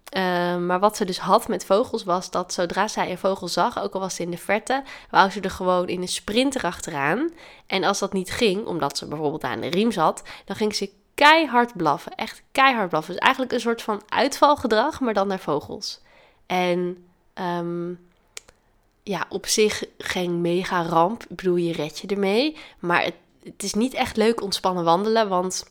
Ehm, 0.09 0.67
maar 0.67 0.81
wat 0.81 0.97
ze 0.97 1.05
dus 1.05 1.19
had 1.19 1.49
met 1.49 1.65
vogels 1.65 2.05
was 2.05 2.31
dat 2.31 2.53
zodra 2.53 2.89
zij 2.89 3.11
een 3.11 3.19
vogel 3.19 3.49
zag, 3.49 3.83
ook 3.83 3.95
al 3.95 4.01
was 4.01 4.15
ze 4.15 4.23
in 4.23 4.31
de 4.31 4.39
verte, 4.39 4.83
wou 5.11 5.31
ze 5.31 5.41
er 5.41 5.51
gewoon 5.51 5.89
in 5.89 6.03
een 6.03 6.09
sprint 6.09 6.55
erachteraan. 6.55 7.31
En 7.67 7.85
als 7.85 7.99
dat 7.99 8.13
niet 8.13 8.31
ging, 8.31 8.67
omdat 8.67 8.99
ze 8.99 9.07
bijvoorbeeld 9.07 9.45
aan 9.45 9.61
de 9.61 9.69
riem 9.69 9.93
zat, 9.93 10.23
dan 10.45 10.57
ging 10.57 10.75
ze 10.75 10.91
keihard 11.15 11.77
blaffen. 11.77 12.15
Echt 12.15 12.43
keihard 12.53 12.89
blaffen. 12.89 13.15
Dus 13.15 13.23
eigenlijk 13.23 13.53
een 13.53 13.61
soort 13.61 13.83
van 13.83 14.03
uitvalgedrag, 14.09 15.01
maar 15.01 15.15
dan 15.15 15.29
naar 15.29 15.39
vogels. 15.39 16.01
En 16.47 17.07
um, 17.35 18.09
ja, 19.03 19.27
op 19.29 19.47
zich 19.47 19.85
geen 19.99 20.41
mega 20.41 20.83
ramp. 20.83 21.23
Ik 21.23 21.37
bedoel, 21.37 21.57
je 21.57 21.73
red 21.73 21.99
je 21.99 22.07
ermee. 22.07 22.57
Maar 22.79 23.05
het, 23.05 23.15
het 23.43 23.63
is 23.63 23.75
niet 23.75 23.95
echt 23.95 24.17
leuk 24.17 24.43
ontspannen 24.43 24.85
wandelen, 24.85 25.29
want 25.29 25.71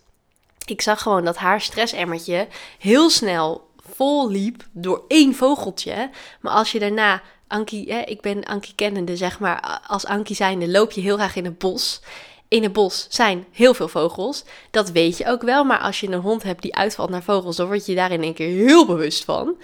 ik 0.66 0.82
zag 0.82 1.02
gewoon 1.02 1.26
dat 1.26 1.38
haar 1.38 1.62
stressemmertje 1.62 2.48
heel 2.80 3.10
snel 3.10 3.67
vol 3.98 4.30
liep 4.30 4.64
door 4.72 5.04
één 5.08 5.36
vogeltje. 5.36 6.10
Maar 6.42 6.54
als 6.54 6.72
je 6.72 6.80
daarna, 6.80 7.22
Ankie, 7.48 7.92
hè, 7.94 8.00
ik 8.00 8.22
ben 8.22 8.44
Ankie 8.44 8.76
kennende, 8.76 9.16
zeg 9.16 9.40
maar, 9.40 9.82
als 9.88 10.06
Ankie 10.06 10.36
zijnde 10.36 10.68
loop 10.68 10.92
je 10.92 11.02
heel 11.02 11.16
graag 11.16 11.36
in 11.36 11.46
het 11.46 11.58
bos. 11.58 12.02
In 12.50 12.64
het 12.64 12.74
bos 12.74 13.08
zijn 13.10 13.46
heel 13.52 13.74
veel 13.74 13.88
vogels. 13.88 14.44
Dat 14.72 14.92
weet 14.92 15.18
je 15.18 15.26
ook 15.28 15.42
wel. 15.42 15.64
Maar 15.64 15.80
als 15.80 16.00
je 16.00 16.08
een 16.08 16.20
hond 16.20 16.44
hebt 16.44 16.62
die 16.62 16.76
uitvalt 16.76 17.10
naar 17.10 17.24
vogels, 17.24 17.56
dan 17.56 17.68
word 17.68 17.86
je 17.86 17.96
daar 17.96 18.12
in 18.12 18.24
één 18.24 18.34
keer 18.34 18.68
heel 18.68 18.86
bewust 18.86 19.24
van. 19.24 19.56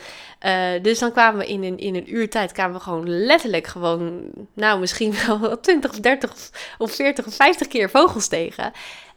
Uh, 0.46 0.70
dus 0.82 1.00
dan 1.00 1.12
kwamen 1.12 1.40
we 1.40 1.48
in 1.48 1.64
een, 1.64 1.78
in 1.78 1.96
een 1.96 2.16
uur 2.16 2.30
tijd, 2.30 2.52
kwamen 2.52 2.76
we 2.76 2.82
gewoon 2.82 3.10
letterlijk 3.10 3.68
gewoon, 3.68 4.32
nou 4.54 4.80
misschien 4.80 5.14
wel 5.28 5.60
20 5.60 5.92
of 5.92 6.00
30 6.00 6.50
of 6.78 6.92
40 6.92 7.26
of 7.26 7.36
50 7.36 7.68
keer 7.68 7.90
vogels 7.90 8.28
tegen. 8.28 8.72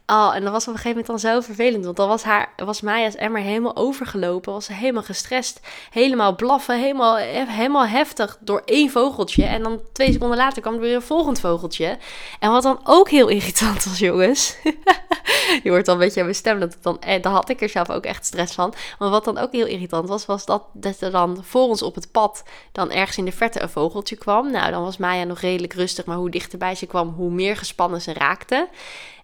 Oh, 0.09 0.35
en 0.35 0.43
dat 0.43 0.51
was 0.51 0.67
op 0.67 0.73
een 0.73 0.79
gegeven 0.79 1.03
moment 1.03 1.21
dan 1.21 1.31
zo 1.31 1.41
vervelend. 1.41 1.85
Want 1.85 1.97
dan 1.97 2.07
was, 2.07 2.23
haar, 2.23 2.53
was 2.55 2.81
Maya's 2.81 3.15
emmer 3.15 3.41
helemaal 3.41 3.75
overgelopen. 3.75 4.53
Was 4.53 4.67
helemaal 4.67 5.03
gestrest. 5.03 5.59
Helemaal 5.91 6.35
blaffen. 6.35 6.79
Helemaal, 6.79 7.15
helemaal 7.15 7.87
heftig 7.87 8.37
door 8.39 8.61
één 8.65 8.89
vogeltje. 8.89 9.43
En 9.43 9.63
dan 9.63 9.81
twee 9.93 10.11
seconden 10.11 10.37
later 10.37 10.61
kwam 10.61 10.73
er 10.73 10.79
weer 10.79 10.95
een 10.95 11.01
volgend 11.01 11.39
vogeltje. 11.39 11.97
En 12.39 12.51
wat 12.51 12.63
dan 12.63 12.79
ook 12.83 13.09
heel 13.09 13.27
irritant 13.27 13.83
was, 13.83 13.99
jongens. 13.99 14.55
Je 15.63 15.69
hoort 15.69 15.85
dan 15.85 15.95
een 15.95 16.01
beetje 16.01 16.19
aan 16.19 16.25
mijn 16.25 16.37
stem. 16.37 16.59
Dat 16.59 16.73
het 16.73 16.83
dan, 16.83 17.01
eh, 17.01 17.21
daar 17.21 17.31
had 17.31 17.49
ik 17.49 17.61
er 17.61 17.69
zelf 17.69 17.89
ook 17.89 18.05
echt 18.05 18.25
stress 18.25 18.53
van. 18.53 18.73
Maar 18.99 19.09
wat 19.09 19.25
dan 19.25 19.37
ook 19.37 19.51
heel 19.51 19.65
irritant 19.65 20.09
was, 20.09 20.25
was 20.25 20.45
dat, 20.45 20.63
dat 20.73 21.01
er 21.01 21.11
dan 21.11 21.43
voor 21.43 21.67
ons 21.67 21.81
op 21.81 21.95
het 21.95 22.11
pad 22.11 22.43
dan 22.71 22.91
ergens 22.91 23.17
in 23.17 23.25
de 23.25 23.31
verte 23.31 23.61
een 23.61 23.69
vogeltje 23.69 24.15
kwam. 24.15 24.51
Nou, 24.51 24.71
dan 24.71 24.83
was 24.83 24.97
Maya 24.97 25.23
nog 25.23 25.39
redelijk 25.39 25.73
rustig. 25.73 26.05
Maar 26.05 26.17
hoe 26.17 26.29
dichterbij 26.29 26.75
ze 26.75 26.85
kwam, 26.85 27.09
hoe 27.09 27.31
meer 27.31 27.57
gespannen 27.57 28.01
ze 28.01 28.13
raakte. 28.13 28.67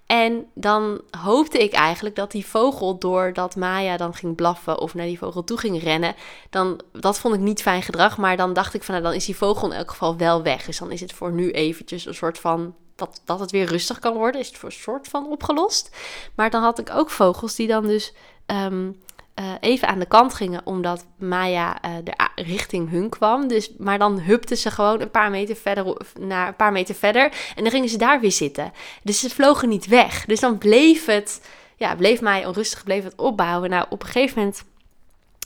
En 0.06 0.46
dan 0.54 1.02
hoopte 1.18 1.58
ik 1.58 1.74
eigenlijk 1.74 2.16
dat 2.16 2.32
die 2.32 2.46
vogel, 2.46 2.98
doordat 2.98 3.56
Maya 3.56 3.98
dan 3.98 4.14
ging 4.14 4.36
blaffen 4.36 4.80
of 4.80 4.94
naar 4.94 5.06
die 5.06 5.18
vogel 5.18 5.44
toe 5.44 5.58
ging 5.58 5.84
rennen, 5.84 6.16
dan, 6.50 6.82
dat 6.92 7.20
vond 7.20 7.36
ik 7.36 7.40
niet 7.40 7.62
fijn 7.62 7.82
gedrag. 7.82 8.18
Maar 8.18 8.38
dan 8.38 8.54
dacht 8.54 8.74
ik 8.74 8.84
van, 8.84 8.94
nou, 8.94 9.08
dan 9.08 9.16
is 9.16 9.26
die 9.26 9.38
vogel 9.38 9.72
in 9.72 9.78
elk 9.78 9.90
geval 9.90 10.18
wel 10.18 10.44
weg. 10.44 10.66
Dus 10.66 10.78
dan 10.78 10.92
is 10.92 11.02
het 11.02 11.14
voor 11.14 11.32
nu 11.32 11.52
eventjes 11.52 12.06
een 12.06 12.16
soort 12.16 12.40
van, 12.40 12.76
dat, 12.96 13.22
dat 13.26 13.40
het 13.40 13.52
weer 13.52 13.66
rustig 13.66 14.00
kan 14.00 14.14
worden, 14.14 14.42
is 14.42 14.48
het 14.48 14.58
voor 14.58 14.70
een 14.70 14.76
soort 14.76 15.08
van 15.08 15.28
opgelost. 15.28 15.96
Maar 16.36 16.50
dan 16.50 16.64
had 16.64 16.80
ik 16.80 16.90
ook 16.90 17.10
vogels 17.10 17.56
die 17.56 17.68
dan 17.68 17.88
dus 17.88 18.14
ehm, 18.46 18.92
uh, 19.40 19.52
even 19.60 19.88
aan 19.88 20.00
de 20.00 20.06
kant 20.06 20.34
gingen, 20.34 20.62
omdat 20.64 21.06
Maya 21.18 21.78
uh, 21.86 21.98
richting 22.36 22.90
hun 22.90 23.10
kwam. 23.10 23.48
Dus, 23.48 23.72
maar 23.78 24.00
dan 24.00 24.20
hupte 24.20 24.56
ze 24.56 24.72
gewoon 24.72 25.02
een 25.02 25.12
paar 25.12 25.32
meter 25.32 25.56
verder, 25.56 25.98
naar 26.20 26.48
een 26.48 26.56
paar 26.56 26.72
meter 26.72 26.96
verder. 26.96 27.32
En 27.56 27.64
dan 27.64 27.72
gingen 27.72 27.90
ze 27.90 27.98
daar 27.98 28.20
weer 28.20 28.32
zitten. 28.32 28.72
Dus 29.04 29.20
ze 29.20 29.30
vlogen 29.30 29.70
niet 29.70 29.88
weg. 29.88 30.26
Dus 30.26 30.40
dan 30.40 30.58
bleef 30.58 31.06
het, 31.06 31.50
ja, 31.78 31.96
bleef 31.96 32.22
mij 32.22 32.46
onrustig, 32.46 32.84
bleef 32.84 33.04
het 33.04 33.16
opbouwen. 33.16 33.70
Nou, 33.70 33.86
op 33.90 34.02
een 34.02 34.10
gegeven 34.10 34.40
moment 34.40 34.64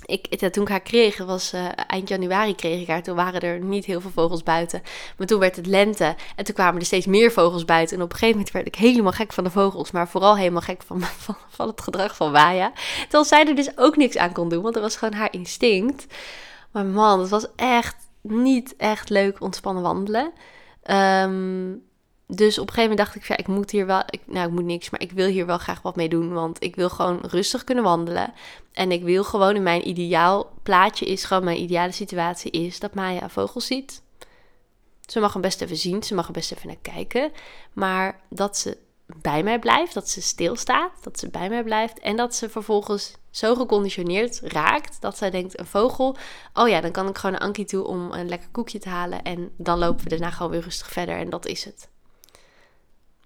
ik, 0.07 0.51
toen 0.51 0.63
ik 0.63 0.69
haar 0.69 0.81
kreeg, 0.81 1.17
was 1.17 1.53
uh, 1.53 1.65
eind 1.87 2.09
januari 2.09 2.55
kreeg 2.55 2.81
ik 2.81 2.87
haar. 2.87 3.03
Toen 3.03 3.15
waren 3.15 3.41
er 3.41 3.59
niet 3.59 3.85
heel 3.85 4.01
veel 4.01 4.11
vogels 4.11 4.43
buiten. 4.43 4.81
Maar 5.17 5.27
toen 5.27 5.39
werd 5.39 5.55
het 5.55 5.65
lente 5.65 6.15
en 6.35 6.45
toen 6.45 6.55
kwamen 6.55 6.79
er 6.79 6.85
steeds 6.85 7.05
meer 7.05 7.31
vogels 7.31 7.65
buiten. 7.65 7.97
En 7.97 8.03
op 8.03 8.09
een 8.09 8.17
gegeven 8.17 8.37
moment 8.37 8.53
werd 8.53 8.67
ik 8.67 8.75
helemaal 8.75 9.11
gek 9.11 9.33
van 9.33 9.43
de 9.43 9.49
vogels. 9.49 9.91
Maar 9.91 10.07
vooral 10.07 10.37
helemaal 10.37 10.61
gek 10.61 10.81
van, 10.83 11.01
van, 11.25 11.37
van 11.49 11.67
het 11.67 11.81
gedrag 11.81 12.15
van 12.15 12.31
Waya. 12.31 12.71
Terwijl 13.01 13.25
zij 13.25 13.47
er 13.47 13.55
dus 13.55 13.77
ook 13.77 13.95
niks 13.95 14.17
aan 14.17 14.33
kon 14.33 14.49
doen, 14.49 14.61
want 14.61 14.73
dat 14.73 14.83
was 14.83 14.95
gewoon 14.95 15.13
haar 15.13 15.33
instinct. 15.33 16.05
Maar 16.71 16.85
man, 16.85 17.19
het 17.19 17.29
was 17.29 17.47
echt 17.55 17.95
niet 18.21 18.75
echt 18.77 19.09
leuk 19.09 19.41
ontspannen 19.41 19.83
wandelen. 19.83 20.31
Um, 20.91 21.86
dus 22.27 22.59
op 22.59 22.67
een 22.67 22.73
gegeven 22.73 22.89
moment 22.89 22.97
dacht 22.97 23.15
ik, 23.15 23.27
ja, 23.27 23.37
ik 23.37 23.47
moet 23.47 23.71
hier 23.71 23.85
wel, 23.85 24.03
nou 24.25 24.47
ik 24.47 24.53
moet 24.53 24.63
niks, 24.63 24.89
maar 24.89 25.01
ik 25.01 25.11
wil 25.11 25.27
hier 25.27 25.45
wel 25.45 25.57
graag 25.57 25.81
wat 25.81 25.95
mee 25.95 26.09
doen. 26.09 26.33
Want 26.33 26.63
ik 26.63 26.75
wil 26.75 26.89
gewoon 26.89 27.19
rustig 27.21 27.63
kunnen 27.63 27.83
wandelen. 27.83 28.33
En 28.73 28.91
ik 28.91 29.03
wil 29.03 29.23
gewoon 29.23 29.55
in 29.55 29.63
mijn 29.63 29.87
ideaal 29.87 30.51
plaatje 30.63 31.05
is, 31.05 31.23
gewoon 31.23 31.43
mijn 31.43 31.61
ideale 31.61 31.91
situatie 31.91 32.51
is 32.51 32.79
dat 32.79 32.93
Maya 32.93 33.29
vogels 33.29 33.65
ziet. 33.65 34.01
Ze 35.05 35.19
mag 35.19 35.33
hem 35.33 35.41
best 35.41 35.61
even 35.61 35.77
zien, 35.77 36.03
ze 36.03 36.15
mag 36.15 36.27
er 36.27 36.33
best 36.33 36.51
even 36.51 36.67
naar 36.67 36.77
kijken. 36.81 37.31
Maar 37.73 38.19
dat 38.29 38.57
ze 38.57 38.77
bij 39.21 39.43
mij 39.43 39.59
blijft, 39.59 39.93
dat 39.93 40.09
ze 40.09 40.21
stilstaat, 40.21 40.91
dat 41.03 41.19
ze 41.19 41.29
bij 41.29 41.49
mij 41.49 41.63
blijft. 41.63 41.99
En 41.99 42.15
dat 42.15 42.35
ze 42.35 42.49
vervolgens 42.49 43.13
zo 43.31 43.55
geconditioneerd 43.55 44.39
raakt 44.43 45.01
dat 45.01 45.17
zij 45.17 45.29
denkt: 45.29 45.59
een 45.59 45.65
vogel, 45.65 46.17
oh 46.53 46.67
ja, 46.67 46.81
dan 46.81 46.91
kan 46.91 47.07
ik 47.07 47.17
gewoon 47.17 47.31
naar 47.31 47.47
Ankie 47.47 47.65
toe 47.65 47.83
om 47.87 48.11
een 48.11 48.29
lekker 48.29 48.49
koekje 48.51 48.79
te 48.79 48.89
halen. 48.89 49.23
En 49.23 49.51
dan 49.57 49.77
lopen 49.79 50.03
we 50.03 50.09
daarna 50.09 50.31
gewoon 50.31 50.51
weer 50.51 50.61
rustig 50.61 50.91
verder. 50.91 51.17
En 51.17 51.29
dat 51.29 51.45
is 51.45 51.65
het. 51.65 51.89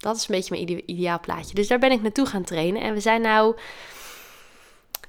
Dat 0.01 0.15
is 0.15 0.21
een 0.21 0.35
beetje 0.35 0.55
mijn 0.55 0.83
ideaal 0.85 1.19
plaatje. 1.19 1.55
Dus 1.55 1.67
daar 1.67 1.79
ben 1.79 1.91
ik 1.91 2.01
naartoe 2.01 2.25
gaan 2.25 2.43
trainen. 2.43 2.81
En 2.81 2.93
we 2.93 2.99
zijn 2.99 3.21
nou 3.21 3.55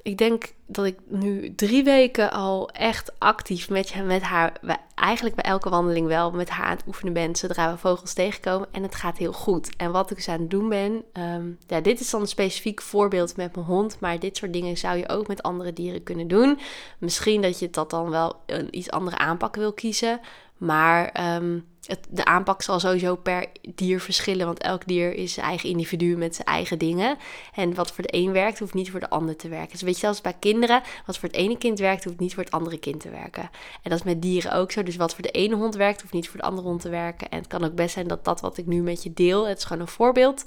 ik 0.03 0.19
denk 0.19 0.53
dat 0.67 0.85
ik 0.85 0.99
nu 1.07 1.55
drie 1.55 1.85
weken 1.85 2.33
al 2.33 2.71
echt 2.71 3.13
actief 3.19 3.71
met, 3.71 4.05
met 4.05 4.23
haar, 4.23 4.53
eigenlijk 4.95 5.35
bij 5.35 5.45
elke 5.45 5.69
wandeling 5.69 6.07
wel, 6.07 6.31
met 6.31 6.49
haar 6.49 6.67
aan 6.67 6.77
het 6.77 6.87
oefenen 6.87 7.13
ben 7.13 7.37
zodra 7.37 7.73
we 7.73 7.79
vogels 7.79 8.13
tegenkomen. 8.13 8.69
En 8.73 8.83
het 8.83 8.95
gaat 8.95 9.19
heel 9.19 9.33
goed. 9.33 9.77
En 9.77 9.93
wat 9.93 10.11
ik 10.11 10.17
dus 10.17 10.29
aan 10.29 10.41
het 10.41 10.51
doen 10.51 10.69
ben, 10.69 11.05
ehm, 11.13 11.51
ja, 11.67 11.81
dit 11.81 12.01
is 12.01 12.11
dan 12.11 12.21
een 12.21 12.27
specifiek 12.27 12.83
voorbeeld 12.83 13.37
met 13.37 13.55
mijn 13.55 13.67
hond, 13.67 14.01
maar 14.01 14.19
dit 14.19 14.37
soort 14.37 14.53
dingen 14.53 14.77
zou 14.77 14.97
je 14.97 15.09
ook 15.09 15.27
met 15.27 15.43
andere 15.43 15.73
dieren 15.73 16.03
kunnen 16.03 16.29
doen. 16.29 16.59
Misschien 16.99 17.43
dat 17.43 17.59
je 17.59 17.71
dat 17.71 17.91
dan 17.91 18.11
wel 18.11 18.41
een 18.47 18.77
iets 18.77 18.91
andere 18.91 19.19
aanpak 19.19 19.57
wil 19.57 19.73
kiezen. 19.73 20.21
Maar 20.63 21.09
ehm, 21.09 21.59
het, 21.87 22.07
de 22.11 22.25
aanpak 22.25 22.63
zal 22.63 22.81
sowieso 22.81 23.17
per 23.17 23.47
dier 23.75 24.01
verschillen. 24.01 24.47
Want 24.47 24.59
elk 24.59 24.87
dier 24.87 25.15
is 25.15 25.33
zijn 25.33 25.47
eigen 25.47 25.69
individu 25.69 26.17
met 26.17 26.35
zijn 26.35 26.47
eigen 26.47 26.79
dingen. 26.79 27.17
En 27.55 27.75
wat 27.75 27.93
voor 27.93 28.05
de 28.05 28.17
een 28.17 28.33
werkt, 28.33 28.59
hoeft 28.59 28.75
niet 28.75 28.91
voor 28.91 29.01
de 29.01 29.11
ander 29.11 29.37
te 29.37 29.49
werken. 29.49 29.71
Dus 29.71 29.83
weet 29.83 29.95
je, 29.95 30.01
zelfs 30.01 30.21
bij 30.21 30.37
kinderen, 30.39 30.83
wat 31.07 31.19
voor 31.19 31.29
het 31.29 31.39
ene 31.39 31.59
kind 31.59 31.79
werkt, 31.79 32.05
hoeft 32.05 32.19
niet 32.19 32.35
voor 32.35 32.45
het 32.45 32.53
andere 32.53 32.79
kind 32.79 33.01
te 33.01 33.11
werken. 33.11 33.43
En 33.83 33.91
dat 33.91 33.99
is 33.99 34.05
met 34.05 34.23
dieren 34.23 34.53
ook 34.53 34.73
zo. 34.73 34.83
Dus 34.83 34.97
wat 34.97 35.15
voor 35.15 35.23
de 35.23 35.31
ene 35.31 35.55
hond 35.55 35.75
werkt, 35.75 36.01
hoeft 36.01 36.13
niet 36.13 36.29
voor 36.29 36.41
de 36.41 36.47
andere 36.47 36.69
hond 36.69 36.81
te 36.81 36.89
werken. 36.89 37.29
En 37.29 37.39
het 37.39 37.47
kan 37.47 37.65
ook 37.65 37.75
best 37.75 37.95
zijn 37.95 38.09
dat 38.09 38.25
dat 38.25 38.41
wat 38.41 38.59
ik 38.59 38.67
nu 38.67 38.83
met 38.83 39.03
je 39.03 39.13
deel, 39.13 39.49
het 39.49 39.59
is 39.59 39.65
gewoon 39.65 39.83
een 39.83 39.89
voorbeeld, 39.89 40.45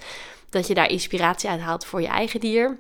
dat 0.50 0.68
je 0.68 0.74
daar 0.74 0.90
inspiratie 0.90 1.50
uit 1.50 1.62
haalt 1.62 1.86
voor 1.86 2.02
je 2.02 2.08
eigen 2.08 2.40
dier. 2.40 2.78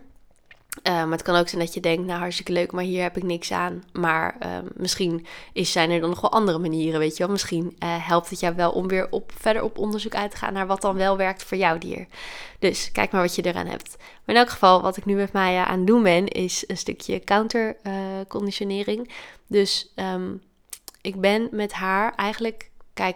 Uh, 0.84 0.94
maar 0.94 1.12
het 1.12 1.22
kan 1.22 1.36
ook 1.36 1.48
zijn 1.48 1.62
dat 1.62 1.74
je 1.74 1.79
denkt, 1.79 2.05
nou 2.05 2.20
hartstikke 2.20 2.51
leuk, 2.51 2.72
maar 2.72 2.84
hier 2.84 3.01
heb 3.01 3.17
ik 3.17 3.24
niks 3.24 3.51
aan. 3.51 3.84
Maar 3.94 4.36
uh, 4.44 4.58
misschien 4.74 5.25
is, 5.53 5.72
zijn 5.72 5.91
er 5.91 6.00
dan 6.00 6.10
nog 6.10 6.22
wel 6.22 6.32
andere 6.32 6.58
manieren, 6.58 7.00
weet 7.00 7.17
je 7.17 7.24
wel. 7.24 7.32
Misschien 7.32 7.63
uh, 7.65 8.08
helpt 8.08 8.29
het 8.29 8.39
jou 8.39 8.55
wel 8.55 8.72
om 8.72 8.88
weer 8.88 9.12
op, 9.12 9.32
verder 9.38 9.63
op 9.63 9.77
onderzoek 9.77 10.15
uit 10.15 10.32
te 10.32 10.38
gaan 10.38 10.53
naar 10.53 10.67
wat 10.67 10.82
dan 10.82 10.96
wel 10.96 11.17
werkt 11.17 11.44
voor 11.44 11.58
jouw 11.58 11.77
dier. 11.77 12.08
Dus 12.60 12.91
kijk 12.91 13.12
maar 13.12 13.22
wat 13.22 13.36
je 13.36 13.41
eraan 13.41 13.67
hebt. 13.67 13.96
Maar 13.98 14.36
in 14.36 14.41
elk 14.41 14.50
geval, 14.50 14.82
wat 14.82 14.98
ik 14.98 15.05
nu 15.05 15.15
met 15.15 15.34
Maya 15.34 15.65
aan 15.65 15.77
het 15.77 15.88
doen 15.88 16.03
ben, 16.03 16.27
is 16.27 16.63
een 16.67 16.77
stukje 16.77 17.20
counterconditionering. 17.20 19.12
dus 19.48 19.94
um, 19.96 20.41
ik 21.01 21.22
ben 21.22 21.48
met 21.51 21.74
haar 21.74 22.15
eigenlijk, 22.15 22.72
kijk, 22.94 23.15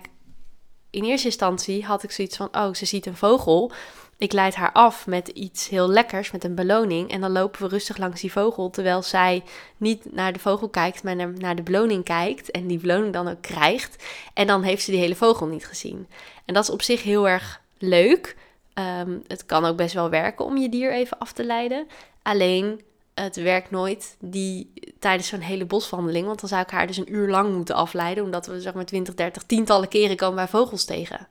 in 0.89 1.03
eerste 1.03 1.27
instantie 1.27 1.85
had 1.85 2.03
ik 2.03 2.11
zoiets 2.11 2.37
van, 2.37 2.49
oh, 2.51 2.73
ze 2.73 2.85
ziet 2.85 3.05
een 3.05 3.17
vogel 3.17 3.71
ik 4.19 4.33
leid 4.33 4.55
haar 4.55 4.71
af 4.71 5.07
met 5.07 5.27
iets 5.27 5.69
heel 5.69 5.89
lekkers, 5.89 6.31
met 6.31 6.43
een 6.43 6.55
beloning. 6.55 7.11
En 7.11 7.21
dan 7.21 7.31
lopen 7.31 7.61
we 7.61 7.67
rustig 7.67 7.97
langs 7.97 8.21
die 8.21 8.31
vogel, 8.31 8.69
terwijl 8.69 9.01
zij 9.01 9.43
niet 9.77 10.13
naar 10.13 10.33
de 10.33 10.39
vogel 10.39 10.69
kijkt, 10.69 11.03
maar 11.03 11.15
naar 11.15 11.55
de 11.55 11.63
beloning 11.63 12.03
kijkt. 12.03 12.51
En 12.51 12.67
die 12.67 12.79
beloning 12.79 13.13
dan 13.13 13.27
ook 13.27 13.41
krijgt. 13.41 14.03
En 14.33 14.47
dan 14.47 14.63
heeft 14.63 14.83
ze 14.83 14.91
die 14.91 14.99
hele 14.99 15.15
vogel 15.15 15.47
niet 15.47 15.65
gezien. 15.65 16.07
En 16.45 16.53
dat 16.53 16.63
is 16.63 16.69
op 16.69 16.81
zich 16.81 17.03
heel 17.03 17.27
erg 17.27 17.61
leuk. 17.77 18.35
Ehm, 18.73 19.17
het 19.27 19.45
kan 19.45 19.65
ook 19.65 19.77
best 19.77 19.93
wel 19.93 20.09
werken 20.09 20.45
om 20.45 20.57
je 20.57 20.69
dier 20.69 20.93
even 20.93 21.17
af 21.17 21.31
te 21.31 21.43
leiden. 21.43 21.87
Alleen, 22.21 22.81
het 23.23 23.35
werkt 23.35 23.71
nooit 23.71 24.15
die, 24.19 24.73
tijdens 24.99 25.27
zo'n 25.27 25.39
hele 25.39 25.65
boswandeling. 25.65 26.25
Want 26.25 26.39
dan 26.39 26.49
zou 26.49 26.61
ik 26.61 26.69
haar 26.69 26.87
dus 26.87 26.97
een 26.97 27.13
uur 27.13 27.29
lang 27.29 27.55
moeten 27.55 27.75
afleiden. 27.75 28.23
Omdat 28.23 28.45
we 28.45 28.61
zeg 28.61 28.73
maar 28.73 28.85
20, 28.85 29.13
30, 29.13 29.43
tientallen 29.43 29.87
keren 29.87 30.15
komen 30.15 30.35
bij 30.35 30.47
vogels 30.47 30.85
tegen. 30.85 31.27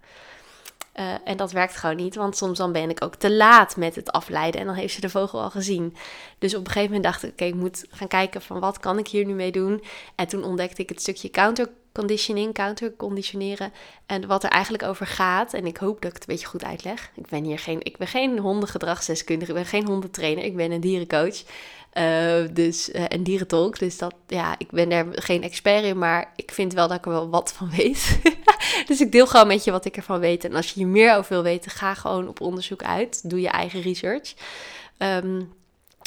Uh, 0.99 1.15
en 1.25 1.37
dat 1.37 1.53
werkt 1.53 1.77
gewoon 1.77 1.97
niet, 1.97 2.15
want 2.15 2.37
soms 2.37 2.59
dan 2.59 2.73
ben 2.73 2.91
ik 2.91 3.05
ook 3.05 3.15
te 3.15 3.33
laat 3.33 3.77
met 3.77 3.95
het 3.95 4.13
afleiden 4.13 4.61
en 4.61 4.67
dan 4.67 4.75
heeft 4.75 4.95
ze 4.95 5.01
de 5.01 5.09
vogel 5.09 5.43
al 5.43 5.51
gezien. 5.51 5.97
Dus 6.39 6.55
op 6.55 6.61
een 6.61 6.73
gegeven 6.73 6.95
moment 6.95 7.05
dacht 7.05 7.23
ik, 7.23 7.31
oké, 7.31 7.45
ik 7.45 7.55
moet 7.55 7.85
gaan 7.91 8.09
kijken 8.09 8.43
van 8.43 8.61
wat 8.61 8.79
kan 8.79 8.99
ik 8.99 9.09
hier 9.09 9.25
nu 9.25 9.33
mee 9.33 9.53
doen. 9.53 9.85
En 10.15 10.29
toen 10.29 10.45
ontdekte 10.45 10.83
ik 10.83 10.89
het 10.89 11.01
stukje 11.01 11.29
counterconditioning, 11.93 12.55
counterconditioneren 12.55 13.73
en 14.07 14.27
wat 14.27 14.45
er 14.45 14.51
eigenlijk 14.51 14.83
over 14.83 15.07
gaat. 15.07 15.55
En 15.55 15.67
ik 15.67 15.77
hoop 15.77 16.01
dat 16.01 16.11
ik 16.11 16.17
het 16.17 16.29
een 16.29 16.35
beetje 16.35 16.47
goed 16.47 16.65
uitleg. 16.65 17.11
Ik 17.15 17.27
ben 17.27 17.45
hier 17.45 17.59
geen, 17.59 17.81
ik 17.83 17.97
ben 17.97 18.07
geen 18.07 18.39
hondengedragsdeskundige, 18.39 19.51
ik 19.51 19.57
ben 19.57 19.67
geen 19.67 19.87
hondentrainer, 19.87 20.45
ik 20.45 20.57
ben 20.57 20.71
een 20.71 20.81
dierencoach. 20.81 21.43
Uh, 21.95 22.49
dus, 22.53 22.89
uh, 22.89 23.05
en 23.09 23.23
dierentolk. 23.23 23.79
Dus 23.79 23.99
dat, 23.99 24.15
ja, 24.27 24.55
ik 24.59 24.71
ben 24.71 24.91
er 24.91 25.07
geen 25.11 25.43
expert 25.43 25.85
in, 25.85 25.99
maar 25.99 26.33
ik 26.37 26.51
vind 26.51 26.73
wel 26.73 26.89
dat 26.89 26.97
ik 26.97 27.05
er 27.05 27.11
wel 27.11 27.31
wat 27.31 27.53
van 27.53 27.71
weet. 27.71 28.21
dus 28.89 29.01
ik 29.01 29.13
deel 29.13 29.27
gewoon 29.27 29.47
met 29.47 29.65
je 29.65 29.71
wat 29.71 29.85
ik 29.85 29.97
ervan 29.97 30.21
weet. 30.21 30.45
En 30.45 30.55
als 30.55 30.67
je 30.69 30.75
hier 30.75 30.87
meer 30.87 31.17
over 31.17 31.33
wil 31.33 31.43
weten, 31.43 31.71
ga 31.71 31.95
gewoon 31.95 32.29
op 32.29 32.41
onderzoek 32.41 32.83
uit. 32.83 33.31
Doe 33.31 33.41
je 33.41 33.49
eigen 33.49 33.81
research. 33.81 34.35
Um, 34.99 35.53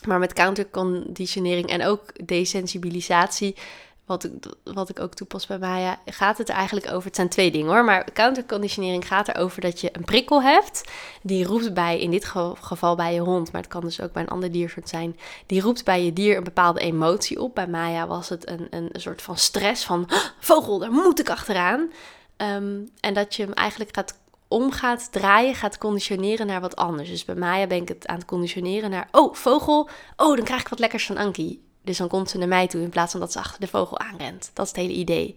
maar 0.08 0.20
met 0.20 0.34
counterconditionering 0.34 1.70
en 1.70 1.86
ook 1.86 2.28
desensibilisatie 2.28 3.56
wat 4.06 4.24
ik, 4.24 4.32
wat 4.64 4.90
ik 4.90 5.00
ook 5.00 5.14
toepas 5.14 5.48
bij 5.48 5.60
Maya, 5.60 6.00
gaat 6.06 6.38
het 6.38 6.50
eigenlijk 6.50 6.92
over. 6.92 7.06
Het 7.06 7.16
zijn 7.16 7.30
twee 7.30 7.52
dingen 7.52 7.72
hoor. 7.72 7.86
Maar 7.86 8.12
counterconditionering 8.14 9.08
gaat 9.08 9.28
erover 9.28 9.62
dat 9.62 9.82
je 9.82 9.90
een 9.92 10.04
prikkel 10.04 10.44
hebt. 10.44 10.84
Die 11.24 11.46
roept 11.46 11.74
bij, 11.74 12.00
in 12.00 12.12
dit 12.12 12.26
geval 12.62 12.96
bij 12.96 13.14
je 13.14 13.20
hond, 13.20 13.52
maar 13.52 13.62
het 13.62 13.70
kan 13.70 13.82
dus 13.82 14.02
ook 14.02 14.12
bij 14.12 14.22
een 14.22 14.30
ander 14.30 14.52
diersoort 14.52 14.90
zijn. 14.90 15.18
Die 15.46 15.62
roept 15.62 15.86
bij 15.86 16.06
je 16.06 16.14
dier 16.14 16.38
een 16.38 16.44
bepaalde 16.44 16.80
emotie 16.80 17.42
op. 17.42 17.56
Bij 17.56 17.68
Maya 17.68 18.08
was 18.08 18.30
het 18.30 18.50
een, 18.50 18.68
een, 18.70 18.90
soort 18.94 19.22
van 19.22 19.38
stress 19.38 19.86
van 19.86 20.10
vogel, 20.40 20.80
daar 20.80 20.92
moet 20.92 21.20
ik 21.20 21.30
achteraan. 21.30 21.92
Ehm, 22.38 22.80
en 23.00 23.14
dat 23.14 23.36
je 23.36 23.44
hem 23.44 23.54
eigenlijk 23.54 23.96
gaat 23.96 24.20
om 24.48 24.72
gaat 24.72 25.12
draaien, 25.12 25.56
gaat 25.56 25.78
conditioneren 25.78 26.48
naar 26.48 26.62
wat 26.62 26.76
anders. 26.76 27.10
Dus 27.10 27.26
bij 27.26 27.36
Maya 27.36 27.68
ben 27.68 27.82
ik 27.82 27.88
het 27.88 28.08
aan 28.08 28.16
het 28.16 28.26
conditioneren 28.26 28.90
naar, 28.90 29.08
oh, 29.12 29.34
vogel, 29.34 29.90
oh, 30.16 30.36
dan 30.36 30.46
krijg 30.46 30.62
ik 30.62 30.68
wat 30.68 30.80
lekkers 30.80 31.06
van 31.06 31.18
Ankie. 31.18 31.71
Dus 31.84 31.98
dan 31.98 32.08
komt 32.08 32.30
ze 32.30 32.38
naar 32.38 32.48
mij 32.48 32.68
toe 32.68 32.82
in 32.82 32.90
plaats 32.90 33.12
van 33.12 33.20
dat 33.20 33.32
ze 33.32 33.40
achter 33.40 33.60
de 33.60 33.68
vogel 33.68 34.00
aanrent. 34.00 34.52
Dat 34.54 34.66
is 34.66 34.72
het 34.72 34.82
hele 34.82 34.94
idee. 34.94 35.36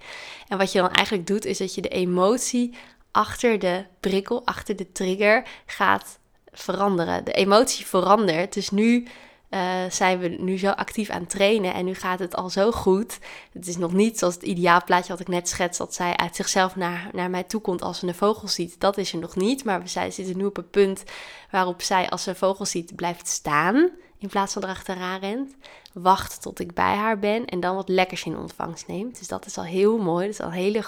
En 0.48 0.58
wat 0.58 0.72
je 0.72 0.80
dan 0.80 0.90
eigenlijk 0.90 1.26
doet, 1.26 1.44
is 1.44 1.58
dat 1.58 1.74
je 1.74 1.82
de 1.82 1.88
emotie 1.88 2.74
achter 3.10 3.58
de 3.58 3.84
prikkel, 4.00 4.42
achter 4.46 4.76
de 4.76 4.92
trigger 4.92 5.46
gaat 5.66 6.18
veranderen. 6.52 7.24
De 7.24 7.32
emotie 7.32 7.86
verandert. 7.86 8.54
Dus 8.54 8.70
nu 8.70 9.06
uh, 9.50 9.60
zijn 9.90 10.18
we 10.18 10.28
nu 10.28 10.58
zo 10.58 10.70
actief 10.70 11.10
aan 11.10 11.20
het 11.20 11.30
trainen 11.30 11.74
en 11.74 11.84
nu 11.84 11.94
gaat 11.94 12.18
het 12.18 12.36
al 12.36 12.50
zo 12.50 12.70
goed. 12.70 13.18
Het 13.52 13.66
is 13.66 13.76
nog 13.76 13.92
niet 13.92 14.18
zoals 14.18 14.34
het 14.34 14.42
ideaalplaatje 14.42 15.12
wat 15.12 15.20
ik 15.20 15.28
net 15.28 15.48
schets, 15.48 15.78
dat 15.78 15.94
zij 15.94 16.16
uit 16.16 16.36
zichzelf 16.36 16.76
naar, 16.76 17.08
naar 17.12 17.30
mij 17.30 17.42
toe 17.42 17.60
komt 17.60 17.82
als 17.82 17.98
ze 17.98 18.06
een 18.06 18.14
vogel 18.14 18.48
ziet. 18.48 18.80
Dat 18.80 18.98
is 18.98 19.12
er 19.12 19.18
nog 19.18 19.36
niet, 19.36 19.64
maar 19.64 19.82
we 19.82 19.88
zij 19.88 20.10
zitten 20.10 20.36
nu 20.36 20.44
op 20.44 20.56
een 20.56 20.70
punt 20.70 21.02
waarop 21.50 21.82
zij 21.82 22.10
als 22.10 22.22
ze 22.22 22.30
een 22.30 22.36
vogel 22.36 22.64
ziet 22.64 22.96
blijft 22.96 23.28
staan 23.28 23.90
in 24.24 24.30
plaats 24.30 24.52
van 24.52 24.62
erachteraan 24.62 25.20
rent. 25.20 25.54
Wacht 25.92 26.42
tot 26.42 26.60
ik 26.60 26.74
bij 26.74 26.94
haar 26.94 27.18
ben 27.18 27.44
en 27.44 27.60
dan 27.60 27.74
wat 27.74 27.88
lekkers 27.88 28.24
in 28.24 28.36
ontvangst 28.36 28.86
neemt. 28.86 29.18
Dus 29.18 29.28
dat 29.28 29.46
is 29.46 29.58
al 29.58 29.64
heel 29.64 29.98
mooi. 29.98 30.26
Dat 30.26 30.34
is 30.34 30.40
al 30.40 30.46
een 30.46 30.52
hele 30.52 30.82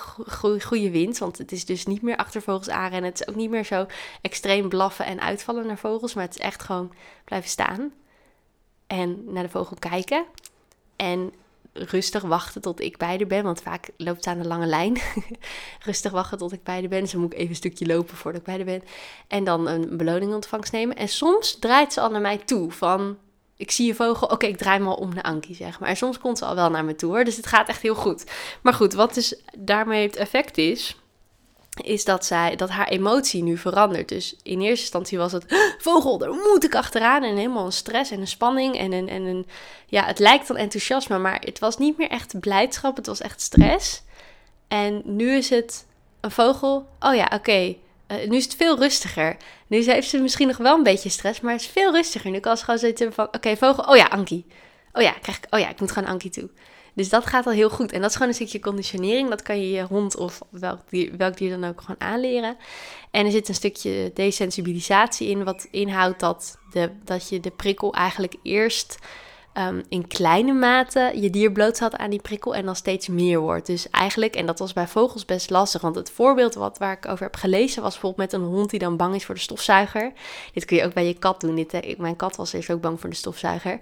goede 0.61 0.91
winst. 0.91 1.19
Want 1.19 1.39
het 1.39 1.53
is 1.53 1.65
dus 1.65 1.87
niet 1.87 2.03
meer 2.03 2.17
achter 2.17 2.43
vogels 2.43 2.69
aanrennen. 2.69 3.11
Het 3.11 3.21
is 3.21 3.29
ook 3.29 3.35
niet 3.35 3.51
meer 3.51 3.65
zo 3.65 3.87
extreem 4.21 4.69
blaffen 4.69 5.07
en 5.07 5.21
uitvallen 5.21 5.67
naar 5.67 5.79
vogels. 5.79 6.15
Maar 6.15 6.25
het 6.25 6.35
is 6.35 6.41
echt 6.41 6.63
gewoon 6.63 6.93
blijven 7.25 7.51
staan. 7.51 7.93
En 8.87 9.33
naar 9.33 9.43
de 9.43 9.49
vogel 9.49 9.77
kijken. 9.79 10.25
En 10.97 11.33
rustig 11.73 12.23
wachten 12.23 12.61
tot 12.61 12.81
ik 12.81 12.97
bij 12.97 13.17
haar 13.17 13.27
ben. 13.27 13.45
Want 13.45 13.63
vaak 13.63 13.91
loopt 13.97 14.25
ze 14.25 14.31
aan 14.31 14.39
de 14.39 14.49
lange 14.49 14.67
lijn. 14.67 15.01
rustig 15.85 16.13
wachten 16.13 16.39
tot 16.39 16.53
ik 16.53 16.63
bij 16.63 16.81
haar 16.81 16.89
ben. 16.89 17.01
Dus 17.01 17.15
moet 17.15 17.33
ik 17.33 17.39
even 17.39 17.51
een 17.51 17.57
stukje 17.57 17.87
lopen 17.87 18.17
voordat 18.17 18.41
ik 18.41 18.47
bij 18.47 18.57
haar 18.57 18.65
ben. 18.65 18.83
En 19.29 19.45
dan 19.45 19.69
een 19.69 19.97
beloning 19.97 20.35
ontvangst 20.35 20.73
nemen. 20.73 20.97
En 20.97 21.09
soms 21.09 21.59
draait 21.59 21.93
ze 21.93 22.01
al 22.01 22.11
naar 22.11 22.21
mij 22.21 22.39
toe. 22.39 22.71
Van 22.71 23.17
ik 23.57 23.71
zie 23.71 23.87
je 23.87 23.95
vogel, 23.95 24.29
oké, 24.29 24.47
ik 24.47 24.57
draai 24.57 24.81
me 24.81 24.89
al 24.89 24.95
om 24.95 25.15
naar 25.15 25.25
Ankie, 25.25 25.55
zeg 25.55 25.81
maar. 25.81 25.89
En 25.89 25.97
soms 25.97 26.19
komt 26.19 26.39
ze 26.39 26.45
al 26.45 26.55
wel 26.55 26.71
naar 26.71 26.85
me 26.85 26.95
toe, 26.95 27.11
hoor. 27.11 27.25
Dus 27.25 27.37
het 27.37 27.47
gaat 27.47 27.69
echt 27.69 27.83
heel 27.83 27.95
goed. 27.95 28.25
Maar 28.63 28.73
goed, 28.73 28.93
wat 28.93 29.15
dus 29.15 29.41
daarmee 29.59 30.07
het 30.07 30.17
effect 30.17 30.59
is, 30.59 30.97
is 31.83 32.05
dat, 32.05 32.25
zij, 32.25 32.57
dat 32.57 32.69
haar 32.69 32.89
emotie 32.89 33.43
nu 33.43 33.57
verandert. 33.57 34.09
Dus 34.09 34.37
in 34.43 34.61
eerste 34.61 34.81
instantie 34.81 35.19
was 35.19 35.33
het, 35.33 35.75
vogel, 35.79 36.19
daar 36.19 36.33
moet 36.33 36.65
ik 36.65 36.75
achteraan. 36.75 37.23
En 37.23 37.37
helemaal 37.37 37.65
een 37.65 37.73
stress 37.73 38.11
en 38.11 38.21
een 38.21 38.27
spanning 38.27 38.79
en 38.79 38.93
een, 38.93 39.09
en 39.09 39.23
een, 39.23 39.47
ja, 39.87 40.05
het 40.05 40.19
lijkt 40.19 40.49
dan 40.49 40.57
enthousiasme, 40.57 41.19
maar 41.19 41.41
het 41.41 41.59
was 41.59 41.79
niet 41.79 41.99
meer 41.99 42.11
echt 42.11 42.41
blijdschap, 42.41 42.97
het 42.97 43.07
was 43.07 43.21
echt 43.21 43.41
stress. 43.41 44.03
En 44.69 45.03
nu 45.05 45.37
is 45.37 45.51
het 45.51 45.87
een 46.21 46.31
vogel, 46.31 46.89
oh 47.01 47.15
ja, 47.15 47.31
oké, 47.35 47.77
uh, 48.09 48.29
nu 48.29 48.37
is 48.37 48.45
het 48.45 48.55
veel 48.55 48.79
rustiger. 48.79 49.37
Nu 49.67 49.83
heeft 49.85 50.09
ze 50.09 50.19
misschien 50.19 50.47
nog 50.47 50.57
wel 50.57 50.77
een 50.77 50.83
beetje 50.83 51.09
stress, 51.09 51.41
maar 51.41 51.53
het 51.53 51.61
is 51.61 51.67
veel 51.67 51.93
rustiger. 51.93 52.31
Nu 52.31 52.39
kan 52.39 52.57
ze 52.57 52.65
gewoon 52.65 52.81
zitten 52.81 53.13
van, 53.13 53.27
oké, 53.27 53.57
vogel, 53.57 53.85
oh 53.85 53.97
ja, 53.97 54.05
Ankie. 54.05 54.47
Oh 54.93 55.03
ja, 55.03 55.13
krijg 55.13 55.39
ik, 55.39 55.47
oh 55.51 55.61
ja, 55.61 55.69
ik 55.69 55.81
moet 55.81 55.93
gewoon 55.93 56.09
Ankie 56.09 56.31
toe. 56.31 56.51
Dus 56.95 57.09
dat 57.09 57.27
gaat 57.27 57.47
al 57.47 57.53
heel 57.53 57.71
goed. 57.71 57.93
En 57.93 58.01
dat 58.01 58.11
is 58.11 58.17
gewoon 58.17 58.29
een 58.29 58.35
stukje 58.35 58.61
conditionering. 58.61 59.29
Dat 59.29 59.43
kan 59.43 59.61
je 59.61 59.71
je 59.71 59.83
hond 59.83 60.17
of 60.17 60.41
welk 60.51 60.81
dier, 60.91 61.17
welk 61.17 61.37
dier 61.37 61.51
dan 61.51 61.71
ook 61.71 61.81
gewoon 61.81 62.01
aanleren. 62.01 62.57
En 63.11 63.25
er 63.25 63.31
zit 63.31 63.49
een 63.49 63.55
stukje 63.55 64.11
desensibilisatie 64.15 65.29
in, 65.29 65.45
wat 65.45 65.69
inhoudt 65.71 66.21
dat, 66.21 66.59
de, 66.71 66.91
dat 67.05 67.29
je 67.29 67.41
de 67.41 67.51
prikkel 67.51 67.95
eigenlijk 67.95 68.35
eerst 68.43 68.99
um, 69.59 69.83
in 69.89 70.07
kleine 70.09 70.53
mate 70.53 71.13
je 71.15 71.31
dier 71.31 71.53
blootstelt 71.53 71.97
aan 71.97 72.11
die 72.11 72.21
prikkel 72.21 72.55
en 72.55 72.65
dan 72.65 72.77
steeds 72.77 73.09
meer 73.09 73.39
wordt. 73.39 73.67
Dus 73.67 73.91
eigenlijk, 73.91 74.37
en 74.37 74.47
dat 74.47 74.59
was 74.59 74.73
bij 74.73 74.87
vogels 74.87 75.25
best 75.25 75.51
lastig, 75.51 75.81
want 75.81 75.95
het 75.95 76.11
voorbeeld 76.11 76.55
wat, 76.55 76.79
waar 76.79 76.93
ik 76.93 77.09
over 77.09 77.25
heb 77.25 77.37
gelezen 77.37 77.83
was 77.83 77.93
bijvoorbeeld 77.93 78.31
met 78.31 78.41
een 78.41 78.47
hond 78.47 78.71
die 78.71 78.79
dan 78.79 78.97
bang 78.97 79.15
is 79.15 79.25
voor 79.25 79.35
de 79.35 79.41
stofzuiger. 79.41 80.13
Dit 80.53 80.65
kun 80.65 80.77
je 80.77 80.85
ook 80.85 80.95
bij 80.95 81.07
je 81.07 81.15
kat 81.15 81.41
doen. 81.41 81.55
Dit, 81.55 81.75
eh, 81.75 81.99
mijn 81.99 82.17
kat 82.17 82.37
was 82.37 82.53
eerst 82.53 82.71
ook 82.71 82.81
bang 82.81 83.01
voor 83.01 83.11
de 83.11 83.17
stofzuiger. 83.17 83.79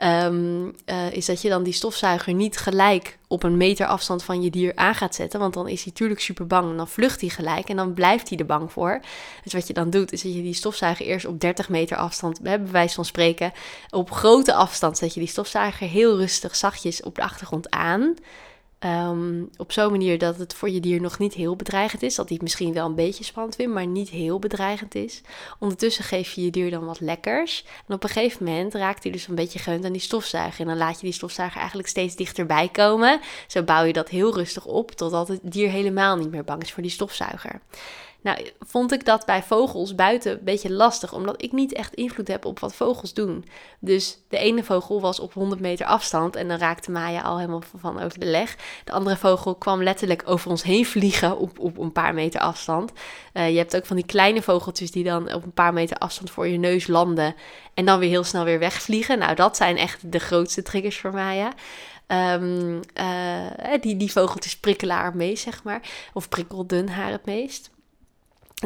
Ehm, 0.00 0.70
eh, 0.84 1.12
is 1.12 1.26
dat 1.26 1.42
je 1.42 1.48
dan 1.48 1.62
die 1.62 1.72
stofzuiger 1.72 2.34
niet 2.34 2.56
gelijk 2.56 3.18
op 3.28 3.42
een 3.42 3.56
meter 3.56 3.86
afstand 3.86 4.24
van 4.24 4.42
je 4.42 4.50
dier 4.50 4.72
aan 4.74 4.94
gaat 4.94 5.14
zetten. 5.14 5.40
Want 5.40 5.54
dan 5.54 5.68
is 5.68 5.82
hij 5.82 5.92
natuurlijk 5.92 6.20
super 6.20 6.46
bang 6.46 6.70
en 6.70 6.76
dan 6.76 6.88
vlucht 6.88 7.20
hij 7.20 7.30
gelijk 7.30 7.68
en 7.68 7.76
dan 7.76 7.94
blijft 7.94 8.28
hij 8.28 8.38
er 8.38 8.46
bang 8.46 8.72
voor. 8.72 9.00
Dus 9.42 9.52
wat 9.52 9.66
je 9.66 9.72
dan 9.72 9.90
doet, 9.90 10.12
is 10.12 10.22
dat 10.22 10.34
je 10.34 10.42
die 10.42 10.54
stofzuiger 10.54 11.06
eerst 11.06 11.26
op 11.26 11.40
30 11.40 11.68
meter 11.68 11.96
afstand, 11.96 12.40
bij 12.40 12.66
wijze 12.66 12.94
van 12.94 13.04
spreken, 13.04 13.52
op 13.90 14.10
grote 14.10 14.54
afstand 14.54 14.98
zet 14.98 15.14
je 15.14 15.20
die 15.20 15.28
stofzuiger 15.28 15.88
heel 15.88 16.16
rustig, 16.16 16.56
zachtjes 16.56 17.02
op 17.02 17.14
de 17.14 17.22
achtergrond 17.22 17.70
aan. 17.70 18.14
Um, 18.84 19.50
op 19.56 19.72
zo'n 19.72 19.90
manier 19.90 20.18
dat 20.18 20.36
het 20.36 20.54
voor 20.54 20.70
je 20.70 20.80
dier 20.80 21.00
nog 21.00 21.18
niet 21.18 21.34
heel 21.34 21.56
bedreigend 21.56 22.02
is. 22.02 22.14
Dat 22.14 22.24
hij 22.24 22.34
het 22.34 22.42
misschien 22.42 22.72
wel 22.72 22.86
een 22.86 22.94
beetje 22.94 23.24
spannend 23.24 23.56
vindt, 23.56 23.74
maar 23.74 23.86
niet 23.86 24.08
heel 24.08 24.38
bedreigend 24.38 24.94
is. 24.94 25.20
Ondertussen 25.58 26.04
geef 26.04 26.32
je 26.32 26.44
je 26.44 26.50
dier 26.50 26.70
dan 26.70 26.84
wat 26.84 27.00
lekkers. 27.00 27.64
En 27.88 27.94
op 27.94 28.02
een 28.02 28.08
gegeven 28.08 28.44
moment 28.44 28.74
raakt 28.74 29.02
hij 29.02 29.12
dus 29.12 29.28
een 29.28 29.34
beetje 29.34 29.58
gewend 29.58 29.84
aan 29.84 29.92
die 29.92 30.00
stofzuiger. 30.00 30.60
En 30.60 30.66
dan 30.66 30.76
laat 30.76 31.00
je 31.00 31.06
die 31.06 31.14
stofzuiger 31.14 31.58
eigenlijk 31.58 31.88
steeds 31.88 32.16
dichterbij 32.16 32.68
komen. 32.68 33.20
Zo 33.46 33.62
bouw 33.62 33.84
je 33.84 33.92
dat 33.92 34.08
heel 34.08 34.34
rustig 34.34 34.66
op, 34.66 34.90
totdat 34.90 35.28
het 35.28 35.40
dier 35.42 35.70
helemaal 35.70 36.16
niet 36.16 36.30
meer 36.30 36.44
bang 36.44 36.62
is 36.62 36.72
voor 36.72 36.82
die 36.82 36.92
stofzuiger. 36.92 37.60
Nou, 38.22 38.50
vond 38.60 38.92
ik 38.92 39.04
dat 39.04 39.26
bij 39.26 39.42
vogels 39.42 39.94
buiten 39.94 40.32
een 40.32 40.44
beetje 40.44 40.72
lastig, 40.72 41.12
omdat 41.12 41.42
ik 41.42 41.52
niet 41.52 41.72
echt 41.72 41.94
invloed 41.94 42.28
heb 42.28 42.44
op 42.44 42.58
wat 42.58 42.74
vogels 42.74 43.14
doen. 43.14 43.44
Dus 43.78 44.18
de 44.28 44.38
ene 44.38 44.64
vogel 44.64 45.00
was 45.00 45.20
op 45.20 45.32
100 45.32 45.60
meter 45.60 45.86
afstand 45.86 46.36
en 46.36 46.48
dan 46.48 46.58
raakte 46.58 46.90
Maya 46.90 47.20
al 47.20 47.38
helemaal 47.38 47.62
van 47.76 48.00
over 48.00 48.18
de 48.18 48.26
leg. 48.26 48.56
De 48.84 48.92
andere 48.92 49.16
vogel 49.16 49.54
kwam 49.54 49.82
letterlijk 49.82 50.22
over 50.24 50.50
ons 50.50 50.62
heen 50.62 50.86
vliegen 50.86 51.38
op, 51.38 51.58
op 51.58 51.78
een 51.78 51.92
paar 51.92 52.14
meter 52.14 52.40
afstand. 52.40 52.92
Uh, 53.34 53.50
je 53.50 53.56
hebt 53.56 53.76
ook 53.76 53.86
van 53.86 53.96
die 53.96 54.06
kleine 54.06 54.42
vogeltjes 54.42 54.90
die 54.90 55.04
dan 55.04 55.32
op 55.32 55.44
een 55.44 55.52
paar 55.52 55.72
meter 55.72 55.96
afstand 55.96 56.30
voor 56.30 56.48
je 56.48 56.58
neus 56.58 56.86
landen 56.86 57.34
en 57.74 57.84
dan 57.84 57.98
weer 57.98 58.08
heel 58.08 58.24
snel 58.24 58.44
weer 58.44 58.58
wegvliegen. 58.58 59.18
Nou, 59.18 59.34
dat 59.34 59.56
zijn 59.56 59.76
echt 59.76 60.12
de 60.12 60.18
grootste 60.18 60.62
triggers 60.62 60.98
voor 60.98 61.12
Maya. 61.12 61.52
Um, 62.06 62.80
uh, 63.00 63.80
die, 63.80 63.96
die 63.96 64.12
vogeltjes 64.12 64.56
prikkelen 64.56 64.96
haar 64.96 65.16
meest, 65.16 65.42
zeg 65.42 65.62
maar. 65.62 65.80
Of 66.12 66.28
prikkelden 66.28 66.88
haar 66.88 67.10
het 67.10 67.24
meest. 67.24 67.70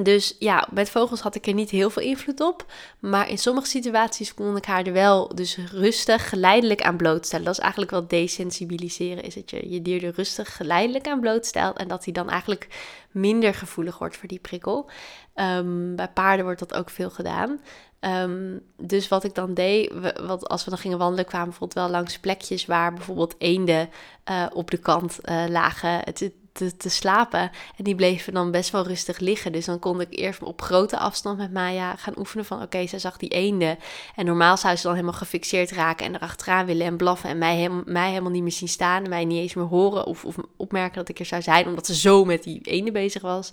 Dus 0.02 0.36
ja, 0.38 0.68
met 0.72 0.90
vogels 0.90 1.20
had 1.20 1.34
ik 1.34 1.46
er 1.46 1.54
niet 1.54 1.70
heel 1.70 1.90
veel 1.90 2.02
invloed 2.02 2.40
op. 2.40 2.72
Maar 2.98 3.28
in 3.28 3.38
sommige 3.38 3.66
situaties 3.66 4.34
kon 4.34 4.56
ik 4.56 4.64
haar 4.64 4.86
er 4.86 4.92
wel 4.92 5.34
dus 5.34 5.58
rustig, 5.72 6.28
geleidelijk 6.28 6.82
aan 6.82 6.96
blootstellen. 6.96 7.44
Dat 7.44 7.54
is 7.54 7.60
eigenlijk 7.60 7.90
wel 7.90 8.06
desensibiliseren. 8.06 9.24
Is 9.24 9.34
dat 9.34 9.50
je 9.50 9.70
je 9.70 9.82
dier 9.82 10.04
er 10.04 10.14
rustig, 10.14 10.56
geleidelijk 10.56 11.08
aan 11.08 11.20
blootstelt. 11.20 11.76
En 11.76 11.88
dat 11.88 12.04
hij 12.04 12.12
dan 12.12 12.30
eigenlijk 12.30 12.68
minder 13.10 13.54
gevoelig 13.54 13.98
wordt 13.98 14.16
voor 14.16 14.28
die 14.28 14.38
prikkel. 14.38 14.90
Ehm, 15.34 15.94
bij 15.94 16.08
paarden 16.08 16.44
wordt 16.44 16.60
dat 16.60 16.74
ook 16.74 16.90
veel 16.90 17.10
gedaan. 17.10 17.60
Ehm, 18.00 18.58
dus 18.76 19.08
wat 19.08 19.24
ik 19.24 19.34
dan 19.34 19.54
deed, 19.54 19.92
wat, 20.26 20.48
als 20.48 20.64
we 20.64 20.70
dan 20.70 20.78
gingen 20.78 20.98
wandelen, 20.98 21.24
kwamen 21.24 21.48
bijvoorbeeld 21.48 21.80
wel 21.80 21.90
langs 21.90 22.18
plekjes 22.18 22.66
waar 22.66 22.94
bijvoorbeeld 22.94 23.34
eenden 23.38 23.90
uh, 24.30 24.46
op 24.52 24.70
de 24.70 24.76
kant 24.76 25.18
uh, 25.24 25.44
lagen. 25.48 26.00
Het, 26.04 26.30
te, 26.54 26.76
te, 26.76 26.88
slapen. 26.88 27.50
En 27.76 27.84
die 27.84 27.94
bleven 27.94 28.34
dan 28.34 28.50
best 28.50 28.70
wel 28.70 28.86
rustig 28.86 29.18
liggen. 29.18 29.52
Dus 29.52 29.64
dan 29.64 29.78
kon 29.78 30.00
ik 30.00 30.08
eerst 30.10 30.42
op 30.42 30.62
grote 30.62 30.98
afstand 30.98 31.38
met 31.38 31.52
Maya 31.52 31.96
gaan 31.96 32.18
oefenen 32.18 32.44
van... 32.44 32.62
oké, 32.62 32.86
zij 32.86 32.98
zag 32.98 33.16
die 33.16 33.28
eenden. 33.28 33.78
En 34.14 34.24
normaal 34.24 34.56
zou 34.56 34.76
ze 34.76 34.82
dan 34.82 34.92
helemaal 34.92 35.14
gefixeerd 35.14 35.70
raken 35.70 36.06
en 36.06 36.14
erachteraan 36.14 36.66
willen 36.66 36.86
en 36.86 36.96
blaffen... 36.96 37.30
en 37.30 37.38
mij, 37.38 37.70
mij 37.84 38.08
helemaal 38.08 38.30
niet 38.30 38.42
meer 38.42 38.52
zien 38.52 38.68
staan 38.68 39.04
en 39.04 39.10
mij 39.10 39.24
niet 39.24 39.40
eens 39.40 39.54
meer 39.54 39.64
horen 39.64 40.06
of, 40.06 40.24
of 40.24 40.36
opmerken 40.56 40.96
dat 40.96 41.08
ik 41.08 41.18
er 41.18 41.26
zou 41.26 41.42
zijn... 41.42 41.66
omdat 41.66 41.86
ze 41.86 41.94
zo 41.94 42.24
met 42.24 42.42
die 42.42 42.60
eenden 42.62 42.92
bezig 42.92 43.22
was. 43.22 43.52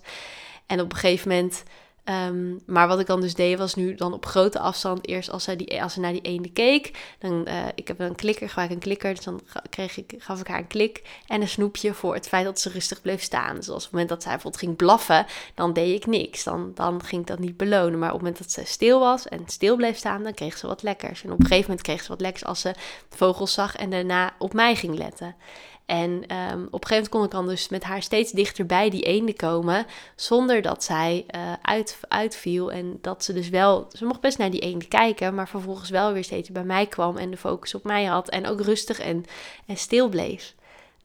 En 0.65 0.81
op 0.81 0.91
een 0.91 0.97
gegeven 0.97 1.29
moment 1.29 1.63
Ehm, 2.03 2.55
maar 2.65 2.87
wat 2.87 2.99
ik 2.99 3.05
dan 3.05 3.21
dus 3.21 3.33
deed, 3.33 3.57
was 3.57 3.75
nu 3.75 3.95
dan 3.95 4.13
op 4.13 4.25
grote 4.25 4.59
afstand. 4.59 5.07
Eerst 5.07 5.31
als 5.31 5.43
ze, 5.43 5.55
die, 5.55 5.83
als 5.83 5.93
ze 5.93 5.99
naar 5.99 6.11
die 6.11 6.21
ene 6.21 6.51
keek. 6.51 7.15
Dan, 7.19 7.45
uh, 7.47 7.65
ik 7.75 7.87
heb 7.87 7.99
een 7.99 8.15
klikker, 8.15 8.47
gebruik 8.47 8.71
een 8.71 8.79
klikker. 8.79 9.15
Dus 9.15 9.23
dan 9.23 9.41
kreeg 9.69 9.97
ik, 9.97 10.13
gaf 10.17 10.39
ik 10.39 10.47
haar 10.47 10.59
een 10.59 10.67
klik 10.67 11.01
en 11.27 11.41
een 11.41 11.47
snoepje 11.47 11.93
voor 11.93 12.13
het 12.13 12.27
feit 12.27 12.45
dat 12.45 12.59
ze 12.59 12.69
rustig 12.69 13.01
bleef 13.01 13.21
staan. 13.21 13.55
Dus 13.55 13.69
als 13.69 13.77
op 13.77 13.83
het 13.83 13.91
moment 13.91 14.09
dat 14.09 14.23
zij 14.23 14.31
bijvoorbeeld 14.31 14.63
ging 14.63 14.75
blaffen, 14.75 15.25
dan 15.55 15.73
deed 15.73 15.95
ik 15.95 16.05
niks. 16.05 16.43
Dan, 16.43 16.71
dan 16.75 17.03
ging 17.03 17.21
ik 17.21 17.27
dat 17.27 17.39
niet 17.39 17.57
belonen. 17.57 17.99
Maar 17.99 18.13
op 18.13 18.19
het 18.19 18.21
moment 18.21 18.37
dat 18.37 18.51
ze 18.51 18.71
stil 18.71 18.99
was 18.99 19.27
en 19.27 19.43
stil 19.45 19.75
bleef 19.75 19.97
staan, 19.97 20.23
dan 20.23 20.33
kreeg 20.33 20.57
ze 20.57 20.67
wat 20.67 20.83
lekkers. 20.83 21.23
En 21.23 21.31
op 21.31 21.39
een 21.39 21.45
gegeven 21.45 21.69
moment 21.69 21.87
kreeg 21.87 22.01
ze 22.01 22.07
wat 22.07 22.21
lekkers 22.21 22.45
als 22.45 22.61
ze 22.61 22.75
vogels 23.09 23.53
zag 23.53 23.75
en 23.75 23.89
daarna 23.89 24.33
op 24.37 24.53
mij 24.53 24.75
ging 24.75 24.97
letten. 24.97 25.35
En 25.85 26.09
um, 26.11 26.67
op 26.71 26.81
een 26.81 26.87
gegeven 26.87 26.89
moment 26.89 27.09
kon 27.09 27.23
ik 27.23 27.31
dan 27.31 27.47
dus 27.47 27.69
met 27.69 27.83
haar 27.83 28.01
steeds 28.01 28.31
dichter 28.31 28.65
bij 28.65 28.89
die 28.89 29.01
eenden 29.01 29.35
komen, 29.35 29.85
zonder 30.15 30.61
dat 30.61 30.83
zij 30.83 31.25
uh, 31.35 31.53
uit, 31.61 31.99
uitviel. 32.07 32.71
En 32.71 32.97
dat 33.01 33.23
ze 33.23 33.33
dus 33.33 33.49
wel, 33.49 33.87
ze 33.91 34.05
mocht 34.05 34.21
best 34.21 34.37
naar 34.37 34.51
die 34.51 34.59
eenden 34.59 34.87
kijken, 34.87 35.35
maar 35.35 35.47
vervolgens 35.47 35.89
wel 35.89 36.13
weer 36.13 36.23
steeds 36.23 36.49
bij 36.49 36.63
mij 36.63 36.85
kwam 36.85 37.17
en 37.17 37.31
de 37.31 37.37
focus 37.37 37.75
op 37.75 37.83
mij 37.83 38.05
had. 38.05 38.29
En 38.29 38.47
ook 38.47 38.61
rustig 38.61 38.99
en, 38.99 39.25
en 39.65 39.77
stil 39.77 40.09
bleef. 40.09 40.55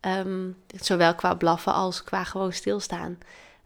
Um, 0.01 0.57
zowel 0.81 1.15
qua 1.15 1.35
blaffen 1.35 1.73
als 1.73 2.05
qua 2.05 2.25
gewoon 2.25 2.53
stilstaan. 2.53 3.19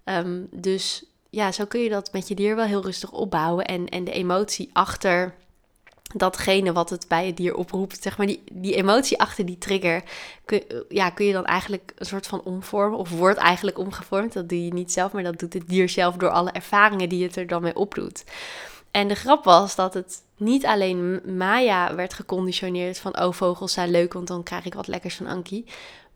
Um, 0.04 0.48
dus 0.50 1.04
ja, 1.30 1.52
zo 1.52 1.64
kun 1.64 1.80
je 1.80 1.88
dat 1.88 2.12
met 2.12 2.28
je 2.28 2.34
dier 2.34 2.56
wel 2.56 2.64
heel 2.64 2.82
rustig 2.82 3.12
opbouwen. 3.12 3.64
En, 3.64 3.88
en 3.88 4.04
de 4.04 4.12
emotie 4.12 4.70
achter 4.72 5.34
datgene 6.14 6.72
wat 6.72 6.90
het 6.90 7.08
bij 7.08 7.26
het 7.26 7.36
dier 7.36 7.54
oproept, 7.54 8.02
zeg 8.02 8.18
maar 8.18 8.26
die, 8.26 8.42
die 8.52 8.74
emotie 8.74 9.18
achter 9.18 9.46
die 9.46 9.58
trigger, 9.58 10.02
kun, 10.44 10.62
ja, 10.88 11.10
kun 11.10 11.26
je 11.26 11.32
dan 11.32 11.44
eigenlijk 11.44 11.92
een 11.96 12.06
soort 12.06 12.26
van 12.26 12.42
omvormen 12.42 12.98
of 12.98 13.10
wordt 13.10 13.38
eigenlijk 13.38 13.78
omgevormd. 13.78 14.32
Dat 14.32 14.48
doe 14.48 14.64
je 14.64 14.72
niet 14.72 14.92
zelf, 14.92 15.12
maar 15.12 15.22
dat 15.22 15.38
doet 15.38 15.52
het 15.52 15.68
dier 15.68 15.88
zelf 15.88 16.16
door 16.16 16.30
alle 16.30 16.50
ervaringen 16.50 17.08
die 17.08 17.22
het 17.22 17.36
er 17.36 17.46
dan 17.46 17.62
mee 17.62 17.76
opdoet. 17.76 18.24
En 18.90 19.08
de 19.08 19.14
grap 19.14 19.44
was 19.44 19.74
dat 19.74 19.94
het 19.94 20.22
niet 20.36 20.66
alleen 20.66 21.20
Maya 21.36 21.94
werd 21.94 22.14
geconditioneerd 22.14 22.98
van 22.98 23.20
oh 23.20 23.32
vogels 23.32 23.72
zijn 23.72 23.90
leuk, 23.90 24.12
want 24.12 24.26
dan 24.26 24.42
krijg 24.42 24.64
ik 24.64 24.74
wat 24.74 24.86
lekkers 24.86 25.16
van 25.16 25.26
Anki. 25.26 25.64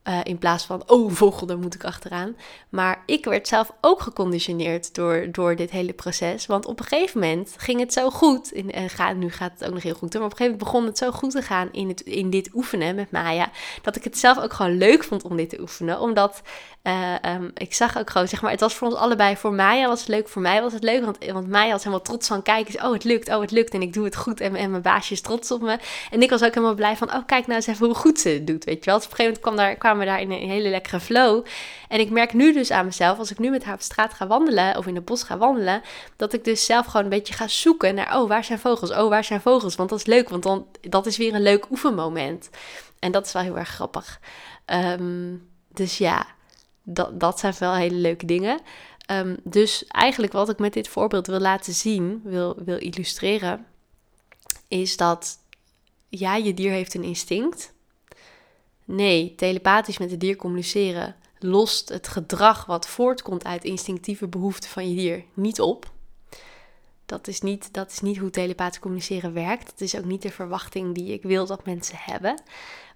Uh, 0.09 0.21
in 0.23 0.39
plaats 0.39 0.65
van, 0.65 0.83
oh, 0.87 1.13
vogel, 1.13 1.47
daar 1.47 1.59
moet 1.59 1.75
ik 1.75 1.85
achteraan. 1.85 2.37
Maar 2.69 3.03
ik 3.07 3.25
werd 3.25 3.49
zelf 3.49 3.73
ook 3.81 4.01
geconditioneerd 4.01 4.95
door, 4.95 5.29
door 5.33 5.57
dit 5.57 5.71
hele 5.71 5.93
proces. 5.93 6.47
Want 6.47 6.67
op 6.67 6.79
een 6.79 6.87
gegeven 6.87 7.21
moment 7.21 7.55
ging 7.57 7.81
het 7.81 7.93
zo 7.93 8.11
goed. 8.11 8.53
In, 8.53 8.73
en 8.73 8.91
ga, 8.91 9.13
nu 9.13 9.31
gaat 9.31 9.53
het 9.59 9.69
ook 9.69 9.75
nog 9.75 9.83
heel 9.83 9.95
goed. 9.95 10.13
Maar 10.13 10.23
op 10.23 10.31
een 10.31 10.37
gegeven 10.37 10.59
moment 10.59 10.73
begon 10.73 10.87
het 10.87 10.99
zo 10.99 11.11
goed 11.11 11.31
te 11.31 11.43
gaan 11.43 11.69
in, 11.73 11.89
het, 11.89 12.01
in 12.01 12.31
dit 12.31 12.51
oefenen 12.55 12.95
met 12.95 13.11
Maya. 13.11 13.51
Dat 13.83 13.97
ik 13.97 14.05
het 14.05 14.19
zelf 14.19 14.39
ook 14.39 14.53
gewoon 14.53 14.77
leuk 14.77 15.05
vond 15.05 15.23
om 15.23 15.37
dit 15.37 15.51
te 15.51 15.61
oefenen. 15.61 16.01
Omdat 16.01 16.43
uh, 16.87 17.15
um, 17.35 17.51
ik 17.55 17.75
zag 17.75 17.99
ook 17.99 18.11
gewoon, 18.11 18.29
zeg 18.29 18.43
maar, 18.43 18.51
het 18.51 18.61
was 18.61 18.75
voor 18.75 18.89
ons 18.89 18.97
allebei. 18.97 19.37
Voor 19.37 19.53
Maya 19.53 19.89
was 19.89 20.01
het 20.01 20.09
leuk, 20.09 20.29
voor 20.29 20.43
mij 20.43 20.63
was 20.63 20.73
het 20.73 20.83
leuk. 20.83 21.05
Want, 21.05 21.25
want 21.33 21.49
Maya 21.49 21.71
was 21.71 21.85
helemaal 21.85 22.05
trots 22.05 22.27
van, 22.27 22.43
kijk 22.43 22.69
oh, 22.83 22.93
het 22.93 23.05
lukt, 23.05 23.29
oh, 23.29 23.41
het 23.41 23.51
lukt. 23.51 23.75
En 23.75 23.83
ik 23.83 23.93
doe 23.93 24.05
het 24.05 24.17
goed. 24.17 24.41
En, 24.41 24.55
en 24.55 24.71
mijn 24.71 24.83
baasje 24.83 25.13
is 25.13 25.21
trots 25.21 25.51
op 25.51 25.61
me. 25.61 25.79
En 26.11 26.23
ik 26.23 26.31
was 26.31 26.43
ook 26.43 26.55
helemaal 26.55 26.75
blij 26.75 26.97
van, 26.97 27.15
oh, 27.15 27.27
kijk 27.27 27.47
nou 27.47 27.57
eens 27.57 27.67
even 27.67 27.87
hoe 27.87 27.95
goed 27.95 28.21
ze 28.21 28.29
het 28.29 28.47
doet, 28.47 28.65
weet 28.65 28.85
je 28.85 28.91
wel. 28.91 28.97
Dus 28.97 29.05
op 29.05 29.11
een 29.11 29.17
gegeven 29.17 29.41
moment 29.41 29.41
kwam 29.41 29.57
daar, 29.57 29.77
kwamen 29.77 29.99
we 29.99 30.05
daar 30.05 30.21
in 30.21 30.31
een 30.31 30.51
hele 30.51 30.69
lekkere 30.69 31.01
flow. 31.01 31.45
En 31.89 32.01
ik 32.01 32.11
merk 32.11 32.33
nu 32.33 32.53
dus 32.53 32.71
aan 32.71 32.85
mezelf, 32.85 33.19
als 33.19 33.31
ik 33.31 33.39
nu 33.39 33.51
met 33.51 33.65
haar 33.65 33.75
op 33.75 33.81
straat 33.81 34.15
ga 34.15 34.27
wandelen, 34.27 34.77
of 34.77 34.87
in 34.87 34.95
het 34.95 35.05
bos 35.05 35.23
ga 35.23 35.39
wandelen, 35.39 35.83
dat 36.17 36.33
ik 36.33 36.45
dus 36.45 36.65
zelf 36.65 36.87
gewoon 36.87 37.03
een 37.03 37.09
beetje 37.09 37.35
ga 37.35 37.49
zoeken 37.49 37.95
naar, 37.95 38.17
oh, 38.17 38.29
waar 38.29 38.45
zijn 38.45 38.59
vogels? 38.59 38.91
Oh, 38.91 39.09
waar 39.09 39.25
zijn 39.25 39.41
vogels? 39.41 39.77
Want 39.77 39.91
dat 39.91 39.99
is 39.99 40.07
leuk, 40.07 40.29
want 40.29 40.43
dan, 40.43 40.67
dat 40.81 41.07
is 41.07 41.17
weer 41.17 41.35
een 41.35 41.43
leuk 41.43 41.71
oefenmoment. 41.71 42.51
En 42.99 43.13
dat 43.13 43.27
is 43.27 43.33
wel 43.33 43.43
heel 43.43 43.59
erg 43.59 43.69
grappig. 43.69 44.21
Um, 44.67 45.49
dus 45.69 45.99
ja, 45.99 46.27
dat, 46.85 47.21
dat 47.21 47.39
zijn 47.39 47.55
wel 47.59 47.75
hele 47.75 47.97
leuke 47.97 48.27
dingen. 48.27 48.61
Um, 49.11 49.37
dus 49.43 49.87
eigenlijk 49.87 50.33
wat 50.33 50.49
ik 50.49 50.59
met 50.59 50.73
dit 50.73 50.89
voorbeeld 50.89 51.27
wil 51.27 51.41
laten 51.41 51.75
zien, 51.75 52.21
wil, 52.25 52.57
wil 52.65 52.79
illustreren, 52.79 53.67
is 54.69 54.97
dat 54.97 55.39
ja, 56.09 56.37
je 56.37 56.55
dier 56.55 56.71
heeft 56.71 56.95
een 56.95 57.03
instinct. 57.03 57.73
Nee, 58.85 59.35
telepathisch 59.35 59.99
met 59.99 60.11
het 60.11 60.21
dier 60.21 60.37
communiceren 60.37 61.17
lost 61.39 61.89
het 61.89 62.09
gedrag 62.09 62.67
wat 62.67 62.87
voortkomt 62.87 63.45
uit 63.45 63.65
instinctieve 63.65 64.29
behoeften 64.29 64.71
van 64.71 64.89
je 64.89 64.97
dier 64.97 65.25
niet 65.35 65.61
op. 65.61 65.93
Dat 67.07 67.29
is 67.29 67.41
niet, 67.41 67.73
dat 67.73 67.91
is 67.91 68.01
niet 68.01 68.19
hoe 68.19 68.31
telepathisch 68.31 68.79
communiceren 68.79 69.33
werkt. 69.33 69.71
Dat 69.71 69.81
is 69.81 69.97
ook 69.97 70.05
niet 70.05 70.23
de 70.23 70.31
verwachting 70.31 70.95
die 70.95 71.13
ik 71.13 71.23
wil 71.23 71.47
dat 71.47 71.65
mensen 71.65 71.97
hebben. 71.99 72.43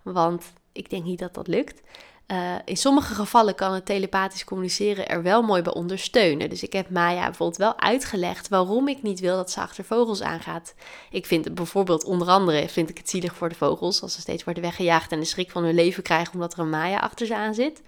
Want 0.03 0.53
ik 0.72 0.90
denk 0.90 1.05
niet 1.05 1.18
dat 1.18 1.35
dat 1.35 1.46
lukt. 1.46 1.83
Uh, 2.32 2.54
in 2.64 2.76
sommige 2.76 3.14
gevallen 3.14 3.54
kan 3.54 3.72
het 3.72 3.86
telepathisch 3.86 4.44
communiceren 4.44 5.08
er 5.08 5.22
wel 5.22 5.42
mooi 5.42 5.62
bij 5.62 5.74
ondersteunen. 5.74 6.50
Dus 6.50 6.62
ik 6.62 6.72
heb 6.72 6.90
Maya 6.90 7.24
bijvoorbeeld 7.24 7.58
wel 7.58 7.80
uitgelegd 7.80 8.48
waarom 8.48 8.88
ik 8.88 9.02
niet 9.02 9.20
wil 9.20 9.36
dat 9.36 9.50
ze 9.50 9.60
achter 9.60 9.84
vogels 9.84 10.22
aangaat. 10.22 10.74
Ik 11.10 11.26
vind 11.26 11.44
het 11.44 11.54
bijvoorbeeld, 11.54 12.04
onder 12.04 12.28
andere, 12.28 12.68
vind 12.68 12.90
ik 12.90 12.98
het 12.98 13.10
zielig 13.10 13.34
voor 13.34 13.48
de 13.48 13.54
vogels 13.54 14.02
als 14.02 14.14
ze 14.14 14.20
steeds 14.20 14.44
worden 14.44 14.62
weggejaagd 14.62 15.12
en 15.12 15.20
de 15.20 15.26
schrik 15.26 15.50
van 15.50 15.64
hun 15.64 15.74
leven 15.74 16.02
krijgen 16.02 16.34
omdat 16.34 16.52
er 16.52 16.58
een 16.58 16.70
Maya 16.70 16.98
achter 16.98 17.26
ze 17.26 17.36
aan 17.36 17.54
zit. 17.54 17.82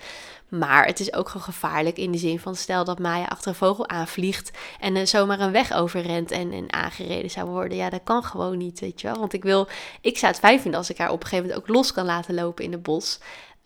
Maar 0.49 0.87
het 0.87 1.01
is 1.01 1.13
ook 1.13 1.29
gewoon 1.29 1.43
gevaarlijk 1.43 1.97
in 1.97 2.13
de 2.13 2.19
zin 2.19 2.41
van 2.41 2.57
stel 2.57 2.85
dat 2.85 2.99
Maya 2.99 3.25
achter 3.25 3.49
een 3.49 3.55
vogel 3.55 3.89
aanvliegt 3.89 4.51
en 4.81 5.09
zomaar 5.09 5.41
een 5.41 5.53
weg 5.53 5.73
overrent 5.73 6.31
en, 6.31 6.53
en 6.53 6.73
aangereden 6.73 7.31
zou 7.31 7.49
worden. 7.49 7.77
Ja, 7.77 7.91
dat 7.91 8.01
kan 8.05 8.23
gewoon 8.23 8.59
niet, 8.59 8.81
weet 8.81 9.01
je 9.01 9.07
wel. 9.07 9.19
Want 9.19 9.33
ik 9.33 9.43
wil, 9.43 9.69
ik 10.01 10.19
zou 10.19 10.33
het 10.33 10.41
fijn 10.41 10.61
vinden 10.61 10.79
als 10.79 10.91
ik 10.91 10.99
haar 10.99 11.11
op 11.11 11.21
een 11.23 11.29
gegeven 11.29 11.49
moment 11.49 11.63
ook 11.63 11.75
los 11.75 11.93
kan 11.93 12.05
laten 12.05 12.35
lopen 12.35 12.65
in 12.65 12.73
het 12.73 12.83
bos. 12.83 13.19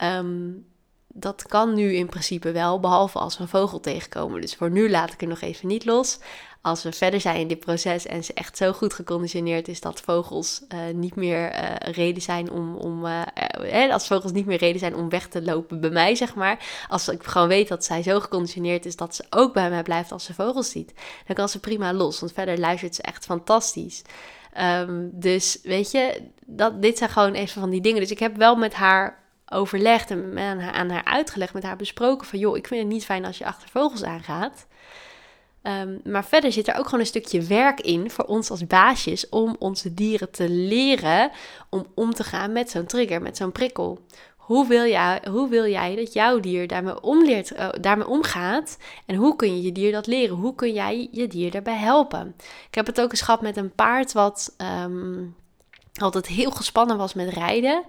Um, 0.05 0.67
dat 1.09 1.43
kan 1.43 1.75
nu 1.75 1.95
in 1.95 2.09
principe 2.09 2.53
wel, 2.53 2.81
behalve 2.81 3.19
als 3.19 3.37
we 3.37 3.43
een 3.43 3.49
vogel 3.49 3.81
tegenkomen. 3.81 4.41
Dus 4.41 4.55
voor 4.55 4.71
nu 4.71 4.91
laat 4.91 5.13
ik 5.13 5.23
er 5.23 5.29
nog 5.29 5.41
even 5.41 5.69
niet 5.69 5.85
los. 5.85 6.19
Als 6.63 6.83
we 6.83 6.93
verder 6.93 7.21
zijn 7.21 7.41
in 7.41 7.49
dit 7.49 7.61
proces 7.61 8.07
en 8.07 8.25
ze 8.25 8.33
echt 8.33 8.57
zo 8.57 8.73
goed 8.73 8.95
geconditioneerd 8.95 9.69
is 9.69 9.81
dat 9.81 10.01
vogels 10.01 10.63
uh, 10.69 10.79
niet 10.95 11.15
meer 11.15 11.53
uh, 11.53 11.75
reden 11.93 12.23
zijn 12.23 12.51
om, 12.51 12.77
om 12.77 13.05
uh, 13.07 13.93
als 13.93 14.07
vogels 14.07 14.33
niet 14.33 14.47
meer 14.47 14.59
reden 14.59 14.79
zijn 14.79 14.97
om 14.97 15.09
weg 15.09 15.29
te 15.29 15.43
lopen 15.43 15.81
bij 15.81 15.91
mij, 15.91 16.15
zeg 16.15 16.35
maar. 16.35 16.85
Als 16.89 17.09
ik 17.09 17.23
gewoon 17.23 17.49
weet 17.49 17.69
dat 17.69 17.85
zij 17.85 18.03
zo 18.03 18.21
geconditioneerd 18.21 18.87
is 18.87 18.97
dat 18.97 19.15
ze 19.15 19.25
ook 19.31 19.53
bij 19.53 19.71
mij 19.71 19.83
blijft 19.83 20.13
als 20.13 20.25
ze 20.25 20.35
vogels 20.35 20.71
ziet, 20.71 20.93
dan 21.27 21.37
kan 21.37 21.49
ze 21.49 21.61
prima 21.61 21.93
los. 21.93 22.21
Want 22.21 22.33
verder 22.33 22.59
luistert 22.59 22.95
ze 22.95 23.03
echt 23.03 23.25
fantastisch. 23.25 24.03
Um, 24.61 25.11
dus 25.13 25.59
weet 25.63 25.91
je, 25.91 26.23
dat, 26.47 26.83
dit 26.83 26.99
zijn 26.99 27.11
gewoon 27.11 27.35
even 27.35 27.61
van 27.61 27.71
die 27.71 27.81
dingen. 27.81 28.01
Dus 28.01 28.11
ik 28.11 28.19
heb 28.19 28.37
wel 28.37 28.57
met 28.57 28.75
haar 28.75 29.24
overlegd 29.49 30.11
en 30.11 30.39
aan 30.73 30.91
haar, 30.91 31.05
uitgelegd, 31.05 31.55
met 31.55 31.63
haar 31.63 31.77
besproken 31.77 32.27
van... 32.27 32.39
joh, 32.39 32.57
ik 32.57 32.67
vind 32.67 32.81
het 32.81 32.93
niet 32.93 33.05
fijn 33.05 33.25
als 33.25 33.39
je 33.39 33.47
achter 33.47 33.69
vogels 33.69 34.03
aangaat. 34.03 34.67
Um, 35.63 36.01
maar 36.05 36.25
verder 36.25 36.53
zit 36.53 36.69
er 36.69 36.79
ook 36.79 36.85
gewoon 36.85 37.01
een 37.01 37.07
stukje 37.07 37.43
werk 37.43 37.81
in 37.81 38.11
voor 38.11 38.25
ons 38.25 38.51
als 38.51 38.67
baasjes... 38.67 39.29
om 39.29 39.57
onze 39.59 39.95
dieren 39.95 40.31
te 40.31 40.49
leren 40.49 41.31
om 41.71 41.87
om 41.95 42.15
te 42.15 42.25
gaan 42.25 42.53
met 42.53 42.71
zo'n 42.71 42.87
trigger, 42.87 43.23
met 43.23 43.37
zo'n 43.37 43.53
prikkel. 43.53 43.99
Hoe 44.37 44.69
wil, 44.69 44.87
jij, 44.87 45.23
hoe 45.31 45.49
wil 45.49 45.67
jij 45.67 45.97
dat 45.97 46.13
jouw 46.13 46.41
dier 46.41 46.67
daarmee, 46.67 47.01
omleert, 47.01 47.53
uh, 47.53 47.69
daarmee 47.81 48.07
omgaat? 48.07 48.79
En 49.07 49.15
hoe 49.15 49.37
kun 49.37 49.57
je 49.57 49.63
je 49.63 49.73
dier 49.73 49.93
dat 49.93 50.07
leren? 50.07 50.37
Hoe 50.37 50.55
kun 50.55 50.73
jij 50.73 51.09
je 51.13 51.27
dier 51.27 51.51
daarbij 51.51 51.77
helpen? 51.77 52.35
Ik 52.69 52.75
heb 52.75 52.87
het 52.87 53.01
ook 53.01 53.11
eens 53.11 53.21
gehad 53.21 53.41
met 53.41 53.57
een 53.57 53.75
paard 53.75 54.13
wat 54.13 54.55
um, 54.83 55.37
altijd 55.95 56.27
heel 56.27 56.51
gespannen 56.51 56.97
was 56.97 57.15
met 57.15 57.29
rijden. 57.29 57.85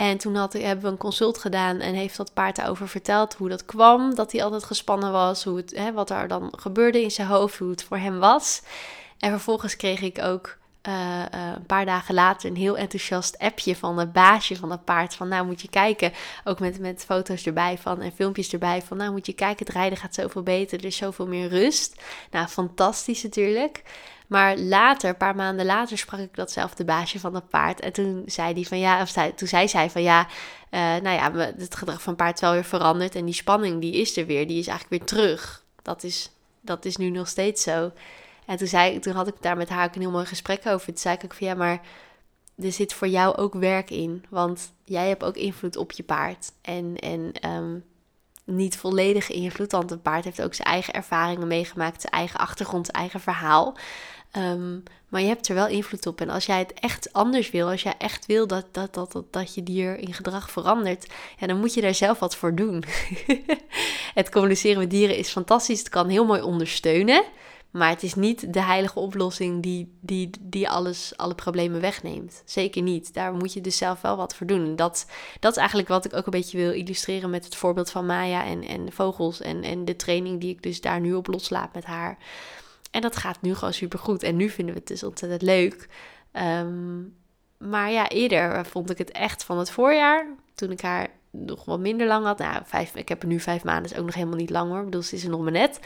En 0.00 0.18
toen 0.18 0.34
had, 0.34 0.52
hebben 0.52 0.84
we 0.84 0.90
een 0.90 0.96
consult 0.96 1.38
gedaan 1.38 1.80
en 1.80 1.94
heeft 1.94 2.16
dat 2.16 2.34
paard 2.34 2.56
daarover 2.56 2.88
verteld 2.88 3.34
hoe 3.34 3.48
dat 3.48 3.64
kwam. 3.64 4.14
Dat 4.14 4.32
hij 4.32 4.42
altijd 4.42 4.64
gespannen 4.64 5.12
was, 5.12 5.44
hoe 5.44 5.56
het, 5.56 5.72
hè, 5.76 5.92
wat 5.92 6.10
er 6.10 6.28
dan 6.28 6.52
gebeurde 6.56 7.02
in 7.02 7.10
zijn 7.10 7.26
hoofd, 7.26 7.58
hoe 7.58 7.70
het 7.70 7.82
voor 7.82 7.96
hem 7.96 8.18
was. 8.18 8.62
En 9.18 9.30
vervolgens 9.30 9.76
kreeg 9.76 10.00
ik 10.00 10.22
ook 10.22 10.58
uh, 10.88 10.94
uh, 10.94 11.52
een 11.54 11.66
paar 11.66 11.84
dagen 11.84 12.14
later 12.14 12.50
een 12.50 12.56
heel 12.56 12.76
enthousiast 12.76 13.38
appje 13.38 13.76
van 13.76 13.98
het 13.98 14.12
baasje 14.12 14.56
van 14.56 14.68
dat 14.68 14.84
paard. 14.84 15.14
Van 15.14 15.28
nou 15.28 15.46
moet 15.46 15.62
je 15.62 15.68
kijken, 15.68 16.12
ook 16.44 16.60
met, 16.60 16.78
met 16.78 17.04
foto's 17.04 17.46
erbij 17.46 17.78
van 17.78 18.00
en 18.00 18.12
filmpjes 18.12 18.52
erbij. 18.52 18.82
Van 18.82 18.96
nou 18.96 19.12
moet 19.12 19.26
je 19.26 19.32
kijken, 19.32 19.66
het 19.66 19.74
rijden 19.74 19.98
gaat 19.98 20.14
zoveel 20.14 20.42
beter, 20.42 20.78
er 20.78 20.84
is 20.84 20.96
zoveel 20.96 21.26
meer 21.26 21.48
rust. 21.48 22.02
Nou, 22.30 22.46
fantastisch 22.46 23.22
natuurlijk. 23.22 23.82
Maar 24.30 24.58
later, 24.58 25.08
een 25.08 25.16
paar 25.16 25.34
maanden 25.34 25.66
later, 25.66 25.98
sprak 25.98 26.20
ik 26.20 26.34
datzelfde 26.34 26.84
baasje 26.84 27.20
van 27.20 27.32
dat 27.32 27.48
paard. 27.48 27.80
En 27.80 27.92
toen 27.92 28.22
zei 28.26 28.52
hij 28.52 28.62
van 28.62 28.78
ja, 28.78 29.02
of 29.02 29.08
zei, 29.08 29.34
toen 29.34 29.48
zei 29.48 29.68
zij 29.68 29.90
van 29.90 30.02
ja, 30.02 30.26
uh, 30.70 30.80
nou 30.80 31.08
ja, 31.08 31.32
het 31.32 31.74
gedrag 31.74 32.02
van 32.02 32.16
paard 32.16 32.34
is 32.34 32.40
wel 32.40 32.52
weer 32.52 32.64
veranderd. 32.64 33.14
En 33.14 33.24
die 33.24 33.34
spanning 33.34 33.80
die 33.80 33.92
is 33.92 34.16
er 34.16 34.26
weer, 34.26 34.46
die 34.46 34.58
is 34.58 34.66
eigenlijk 34.66 34.98
weer 34.98 35.08
terug. 35.08 35.64
Dat 35.82 36.02
is, 36.02 36.30
dat 36.60 36.84
is 36.84 36.96
nu 36.96 37.10
nog 37.10 37.28
steeds 37.28 37.62
zo. 37.62 37.92
En 38.46 38.56
toen, 38.56 38.66
zei, 38.66 38.98
toen 38.98 39.14
had 39.14 39.28
ik 39.28 39.34
daar 39.40 39.56
met 39.56 39.68
haar 39.68 39.86
ook 39.86 39.94
een 39.94 40.00
heel 40.00 40.10
mooi 40.10 40.26
gesprek 40.26 40.66
over. 40.66 40.86
Toen 40.86 40.96
zei 40.96 41.14
ik 41.14 41.24
ook 41.24 41.34
van 41.34 41.46
ja, 41.46 41.54
maar 41.54 41.80
er 42.62 42.72
zit 42.72 42.92
voor 42.92 43.08
jou 43.08 43.36
ook 43.36 43.54
werk 43.54 43.90
in. 43.90 44.24
Want 44.28 44.72
jij 44.84 45.08
hebt 45.08 45.24
ook 45.24 45.36
invloed 45.36 45.76
op 45.76 45.92
je 45.92 46.02
paard. 46.02 46.52
En, 46.62 46.96
en 46.96 47.32
um, 47.50 47.84
niet 48.44 48.76
volledig 48.76 49.30
invloed, 49.30 49.72
want 49.72 49.90
een 49.90 50.02
paard 50.02 50.24
heeft 50.24 50.42
ook 50.42 50.54
zijn 50.54 50.68
eigen 50.68 50.94
ervaringen 50.94 51.46
meegemaakt, 51.46 52.00
zijn 52.00 52.12
eigen 52.12 52.40
achtergrond, 52.40 52.86
zijn 52.86 52.98
eigen 52.98 53.20
verhaal. 53.20 53.76
Um, 54.36 54.82
maar 55.08 55.20
je 55.20 55.26
hebt 55.26 55.48
er 55.48 55.54
wel 55.54 55.68
invloed 55.68 56.06
op. 56.06 56.20
En 56.20 56.30
als 56.30 56.46
jij 56.46 56.58
het 56.58 56.72
echt 56.74 57.12
anders 57.12 57.50
wil, 57.50 57.68
als 57.68 57.82
jij 57.82 57.94
echt 57.98 58.26
wil 58.26 58.46
dat, 58.46 58.66
dat, 58.70 58.94
dat, 58.94 59.12
dat, 59.12 59.24
dat 59.32 59.54
je 59.54 59.62
dier 59.62 59.98
in 59.98 60.14
gedrag 60.14 60.50
verandert, 60.50 61.06
ja, 61.38 61.46
dan 61.46 61.60
moet 61.60 61.74
je 61.74 61.80
daar 61.80 61.94
zelf 61.94 62.18
wat 62.18 62.36
voor 62.36 62.54
doen. 62.54 62.84
het 64.14 64.30
communiceren 64.30 64.78
met 64.78 64.90
dieren 64.90 65.16
is 65.16 65.28
fantastisch. 65.28 65.78
Het 65.78 65.88
kan 65.88 66.08
heel 66.08 66.24
mooi 66.24 66.42
ondersteunen. 66.42 67.24
Maar 67.70 67.88
het 67.88 68.02
is 68.02 68.14
niet 68.14 68.52
de 68.52 68.62
heilige 68.62 68.98
oplossing 68.98 69.62
die, 69.62 69.92
die, 70.00 70.30
die 70.40 70.68
alles, 70.68 71.12
alle 71.16 71.34
problemen 71.34 71.80
wegneemt. 71.80 72.42
Zeker 72.44 72.82
niet. 72.82 73.14
Daar 73.14 73.32
moet 73.32 73.52
je 73.52 73.60
dus 73.60 73.76
zelf 73.76 74.00
wel 74.00 74.16
wat 74.16 74.34
voor 74.34 74.46
doen. 74.46 74.76
Dat, 74.76 75.06
dat 75.40 75.52
is 75.52 75.58
eigenlijk 75.58 75.88
wat 75.88 76.04
ik 76.04 76.14
ook 76.14 76.24
een 76.24 76.30
beetje 76.30 76.58
wil 76.58 76.72
illustreren 76.72 77.30
met 77.30 77.44
het 77.44 77.56
voorbeeld 77.56 77.90
van 77.90 78.06
Maya 78.06 78.44
en, 78.44 78.62
en 78.62 78.84
de 78.84 78.92
vogels. 78.92 79.40
En, 79.40 79.62
en 79.62 79.84
de 79.84 79.96
training 79.96 80.40
die 80.40 80.50
ik 80.50 80.62
dus 80.62 80.80
daar 80.80 81.00
nu 81.00 81.14
op 81.14 81.26
loslaat 81.26 81.74
met 81.74 81.84
haar. 81.84 82.18
En 82.90 83.00
dat 83.00 83.16
gaat 83.16 83.42
nu 83.42 83.54
gewoon 83.54 83.74
super 83.74 83.98
goed. 83.98 84.22
En 84.22 84.36
nu 84.36 84.48
vinden 84.48 84.74
we 84.74 84.80
het 84.80 84.88
dus 84.88 85.02
ontzettend 85.02 85.42
leuk. 85.42 85.88
Um, 86.32 87.16
maar 87.58 87.90
ja, 87.90 88.08
eerder 88.08 88.66
vond 88.66 88.90
ik 88.90 88.98
het 88.98 89.10
echt 89.10 89.44
van 89.44 89.58
het 89.58 89.70
voorjaar. 89.70 90.26
Toen 90.54 90.70
ik 90.70 90.80
haar 90.80 91.08
nog 91.30 91.64
wat 91.64 91.80
minder 91.80 92.06
lang 92.06 92.24
had. 92.24 92.38
Nou, 92.38 92.62
vijf, 92.64 92.94
ik 92.94 93.08
heb 93.08 93.22
er 93.22 93.28
nu 93.28 93.40
vijf 93.40 93.64
maanden, 93.64 93.92
is 93.92 93.98
ook 93.98 94.04
nog 94.04 94.14
helemaal 94.14 94.36
niet 94.36 94.50
lang 94.50 94.70
hoor. 94.70 94.78
Ik 94.78 94.84
bedoel, 94.84 95.02
ze 95.02 95.14
is 95.14 95.24
er 95.24 95.30
nog 95.30 95.42
maar 95.42 95.52
net. 95.52 95.80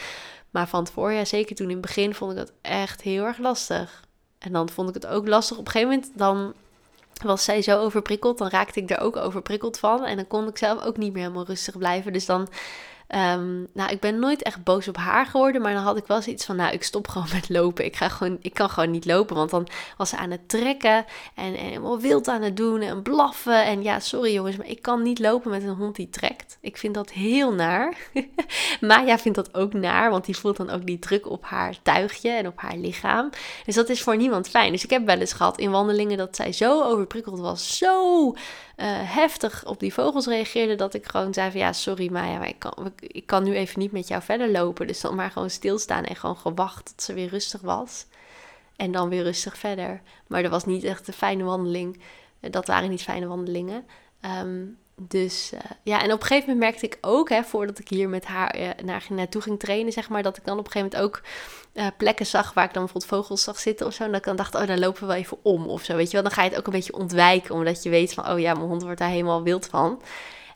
Maar 0.51 0.69
van 0.69 0.81
het 0.81 0.93
voorjaar, 0.93 1.27
zeker 1.27 1.57
toen 1.57 1.67
in 1.67 1.73
het 1.73 1.87
begin, 1.87 2.15
vond 2.15 2.31
ik 2.31 2.37
dat 2.37 2.53
echt 2.61 3.03
heel 3.03 3.25
erg 3.25 3.39
lastig. 3.39 4.05
En 4.39 4.53
dan 4.53 4.69
vond 4.69 4.89
ik 4.89 4.95
het 4.95 5.07
ook 5.07 5.29
lastig. 5.29 5.59
Op 5.59 5.67
een 5.67 5.73
gegeven 5.73 5.95
moment 5.95 6.19
dan 6.19 6.55
was 7.25 7.45
zij 7.45 7.63
zo 7.63 7.81
overprikkeld. 7.81 8.39
Dan 8.39 8.49
raakte 8.49 8.81
ik 8.81 8.91
er 8.91 8.99
ook 8.99 9.17
overprikkeld 9.17 9.79
van. 9.79 10.05
En 10.05 10.17
dan 10.17 10.27
kon 10.27 10.49
ik 10.49 10.59
zelf 10.59 10.85
ook 10.85 10.97
niet 10.97 11.13
meer 11.13 11.23
helemaal 11.23 11.45
rustig 11.45 11.79
blijven. 11.79 12.13
Dus 12.13 12.27
dan 12.27 12.49
Um, 13.09 13.67
nou, 13.73 13.91
ik 13.91 14.01
ben 14.01 14.19
nooit 14.19 14.43
echt 14.43 14.65
boos 14.65 14.89
op 14.89 14.97
haar 14.97 15.27
geworden, 15.27 15.63
maar 15.63 15.75
dan 15.75 15.83
had 15.83 15.97
ik 15.97 16.07
wel 16.07 16.23
zoiets 16.23 16.45
van, 16.45 16.57
nou, 16.57 16.73
ik 16.73 16.83
stop 16.83 17.09
gewoon 17.09 17.29
met 17.33 17.49
lopen. 17.49 17.85
Ik, 17.85 17.97
ga 17.97 18.09
gewoon, 18.09 18.39
ik 18.41 18.55
kan 18.55 18.71
gewoon 18.71 18.91
niet 18.91 19.05
lopen, 19.05 19.37
want 19.37 19.51
dan 19.51 19.69
was 19.97 20.09
ze 20.09 20.17
aan 20.17 20.31
het 20.31 20.49
trekken 20.49 21.05
en, 21.35 21.55
en 21.55 22.01
wild 22.01 22.29
aan 22.29 22.43
het 22.43 22.57
doen 22.57 22.81
en 22.81 23.03
blaffen. 23.03 23.65
En 23.65 23.83
ja, 23.83 24.01
sorry 24.01 24.33
jongens, 24.33 24.57
maar 24.57 24.69
ik 24.69 24.83
kan 24.83 25.03
niet 25.03 25.19
lopen 25.19 25.51
met 25.51 25.63
een 25.63 25.75
hond 25.75 25.97
die 25.97 26.11
trekt. 26.11 26.59
Ik 26.61 26.77
vind 26.77 26.95
dat 26.95 27.11
heel 27.11 27.53
naar. 27.53 27.97
Maya 28.81 29.19
vindt 29.19 29.39
dat 29.39 29.55
ook 29.55 29.73
naar, 29.73 30.11
want 30.11 30.25
die 30.25 30.37
voelt 30.37 30.57
dan 30.57 30.71
ook 30.71 30.87
die 30.87 30.99
druk 30.99 31.31
op 31.31 31.45
haar 31.45 31.75
tuigje 31.83 32.31
en 32.31 32.47
op 32.47 32.61
haar 32.61 32.77
lichaam. 32.77 33.31
Dus 33.65 33.75
dat 33.75 33.89
is 33.89 34.03
voor 34.03 34.17
niemand 34.17 34.49
fijn. 34.49 34.73
Dus 34.73 34.85
ik 34.85 34.91
heb 34.91 35.07
wel 35.07 35.19
eens 35.19 35.33
gehad 35.33 35.59
in 35.59 35.71
wandelingen 35.71 36.19
dat 36.19 36.37
zij 36.37 36.53
zo 36.53 36.83
overprikkeld 36.83 37.41
was, 37.41 37.79
zo 37.79 38.35
uh, 38.77 38.87
heftig 39.15 39.65
op 39.67 39.81
die 39.81 39.95
vogels 39.95 40.27
reageerde, 40.27 40.75
dat 40.75 40.95
ik 40.95 41.07
gewoon 41.07 41.35
zei 41.35 41.51
van 41.51 41.61
ja, 41.61 41.73
sorry 41.73 42.13
Maya, 42.13 42.39
maar 42.39 42.49
ik 42.49 42.59
kan, 42.59 42.93
ik 43.01 43.27
kan 43.27 43.43
nu 43.43 43.55
even 43.55 43.79
niet 43.79 43.93
met 43.93 44.09
jou 44.09 44.23
verder 44.23 44.51
lopen. 44.51 44.87
Dus 44.87 45.01
dan 45.01 45.15
maar 45.15 45.31
gewoon 45.31 45.51
stilstaan 45.51 46.05
en 46.05 46.17
gewoon 46.17 46.37
gewacht 46.37 46.85
tot 46.85 47.03
ze 47.03 47.13
weer 47.13 47.29
rustig 47.29 47.61
was. 47.61 48.07
En 48.77 48.93
dan 48.93 49.09
weer 49.09 49.23
rustig 49.23 49.59
verder. 49.59 50.01
Maar 50.27 50.43
dat 50.43 50.51
was 50.51 50.65
niet 50.65 50.85
echt 50.85 51.09
een 51.09 51.15
fijne 51.15 51.45
wandeling. 51.45 52.01
Dat 52.41 52.67
waren 52.67 52.91
niet 52.91 53.03
fijne 53.03 53.27
wandelingen. 53.27 53.87
Um, 54.41 54.79
dus 54.97 55.51
uh, 55.55 55.61
ja, 55.83 56.03
en 56.03 56.13
op 56.13 56.21
een 56.21 56.27
gegeven 56.27 56.49
moment 56.49 56.59
merkte 56.71 56.87
ik 56.87 56.99
ook, 57.01 57.29
hè, 57.29 57.43
voordat 57.43 57.79
ik 57.79 57.89
hier 57.89 58.09
met 58.09 58.25
haar 58.25 58.59
uh, 58.59 58.69
naar, 58.85 59.07
naartoe 59.09 59.43
ging 59.43 59.59
trainen, 59.59 59.93
zeg 59.93 60.09
maar, 60.09 60.23
dat 60.23 60.37
ik 60.37 60.45
dan 60.45 60.59
op 60.59 60.65
een 60.67 60.73
gegeven 60.73 60.99
moment 60.99 61.17
ook 61.17 61.23
uh, 61.75 61.87
plekken 61.97 62.27
zag 62.27 62.53
waar 62.53 62.65
ik 62.65 62.73
dan 62.73 62.83
bijvoorbeeld 62.85 63.13
vogels 63.13 63.43
zag 63.43 63.59
zitten 63.59 63.87
of 63.87 63.95
zo. 63.95 64.03
En 64.03 64.09
dat 64.09 64.19
ik 64.19 64.25
dan 64.25 64.37
dacht, 64.37 64.55
oh, 64.55 64.67
dan 64.67 64.79
lopen 64.79 65.01
we 65.01 65.07
wel 65.07 65.17
even 65.17 65.39
om 65.43 65.67
of 65.67 65.83
zo, 65.83 65.97
weet 65.97 66.07
je 66.07 66.13
wel. 66.13 66.23
Dan 66.23 66.33
ga 66.33 66.43
je 66.43 66.49
het 66.49 66.59
ook 66.59 66.67
een 66.67 66.73
beetje 66.73 66.95
ontwijken, 66.95 67.55
omdat 67.55 67.83
je 67.83 67.91
weet 67.91 68.15
van, 68.15 68.29
oh 68.29 68.39
ja, 68.39 68.55
mijn 68.55 68.67
hond 68.67 68.83
wordt 68.83 68.99
daar 68.99 69.09
helemaal 69.09 69.43
wild 69.43 69.67
van. 69.67 70.03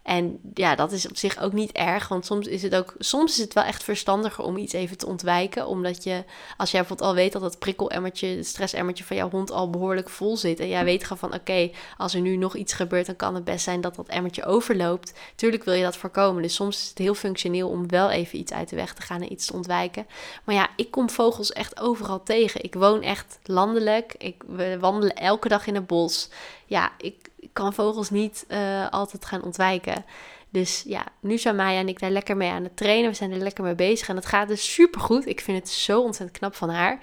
En 0.08 0.40
ja, 0.54 0.74
dat 0.74 0.92
is 0.92 1.08
op 1.08 1.16
zich 1.16 1.40
ook 1.40 1.52
niet 1.52 1.72
erg, 1.72 2.08
want 2.08 2.26
soms 2.26 2.46
is 2.46 2.62
het 2.62 2.74
ook, 2.74 2.94
soms 2.98 3.32
is 3.32 3.38
het 3.38 3.52
wel 3.54 3.64
echt 3.64 3.84
verstandiger 3.84 4.44
om 4.44 4.56
iets 4.56 4.72
even 4.72 4.98
te 4.98 5.06
ontwijken, 5.06 5.66
omdat 5.66 6.04
je, 6.04 6.24
als 6.56 6.70
jij 6.70 6.80
bijvoorbeeld 6.80 7.08
al 7.08 7.14
weet 7.14 7.32
dat 7.32 7.42
het 7.42 7.58
prikkelemmertje, 7.58 8.26
het 8.26 8.46
stressemmertje 8.46 9.04
van 9.04 9.16
jouw 9.16 9.30
hond 9.30 9.50
al 9.50 9.70
behoorlijk 9.70 10.08
vol 10.08 10.36
zit, 10.36 10.60
en 10.60 10.68
jij 10.68 10.84
weet 10.84 11.02
gewoon 11.02 11.18
van, 11.18 11.34
oké, 11.34 11.70
als 11.96 12.14
er 12.14 12.20
nu 12.20 12.36
nog 12.36 12.56
iets 12.56 12.72
gebeurt, 12.72 13.06
dan 13.06 13.16
kan 13.16 13.34
het 13.34 13.44
best 13.44 13.64
zijn 13.64 13.80
dat 13.80 13.94
dat 13.94 14.08
emmertje 14.08 14.44
overloopt. 14.44 15.12
Tuurlijk 15.36 15.64
wil 15.64 15.74
je 15.74 15.82
dat 15.82 15.96
voorkomen, 15.96 16.42
dus 16.42 16.54
soms 16.54 16.82
is 16.82 16.88
het 16.88 16.98
heel 16.98 17.14
functioneel 17.14 17.68
om 17.68 17.88
wel 17.88 18.10
even 18.10 18.38
iets 18.38 18.52
uit 18.52 18.68
de 18.68 18.76
weg 18.76 18.94
te 18.94 19.02
gaan 19.02 19.22
en 19.22 19.32
iets 19.32 19.46
te 19.46 19.52
ontwijken. 19.52 20.06
Maar 20.44 20.54
ja, 20.54 20.68
ik 20.76 20.90
kom 20.90 21.10
vogels 21.10 21.52
echt 21.52 21.80
overal 21.80 22.22
tegen. 22.22 22.64
Ik 22.64 22.74
woon 22.74 23.02
echt 23.02 23.38
landelijk, 23.42 24.14
ik, 24.18 24.42
we 24.46 24.78
wandelen 24.78 25.16
elke 25.16 25.48
dag 25.48 25.66
in 25.66 25.74
het 25.74 25.86
bos. 25.86 26.28
Ja, 26.68 26.92
ik, 26.98 27.28
kan 27.52 27.74
vogels 27.74 28.10
niet 28.10 28.44
uh, 28.48 28.88
altijd 28.90 29.24
gaan 29.24 29.42
ontwijken. 29.42 30.04
Dus 30.48 30.82
ja, 30.86 31.04
nu 31.20 31.38
zijn 31.38 31.56
Maya 31.56 31.78
en 31.78 31.88
ik 31.88 32.00
daar 32.00 32.10
lekker 32.10 32.36
mee 32.36 32.50
aan 32.50 32.62
het 32.62 32.76
trainen. 32.76 33.10
We 33.10 33.16
zijn 33.16 33.32
er 33.32 33.38
lekker 33.38 33.64
mee 33.64 33.74
bezig 33.74 34.08
en 34.08 34.16
het 34.16 34.26
gaat 34.26 34.48
dus 34.48 34.72
super 34.74 35.00
goed. 35.00 35.26
Ik 35.26 35.40
vind 35.40 35.58
het 35.58 35.68
zo 35.68 36.00
ontzettend 36.00 36.38
knap 36.38 36.54
van 36.54 36.70
haar. 36.70 36.98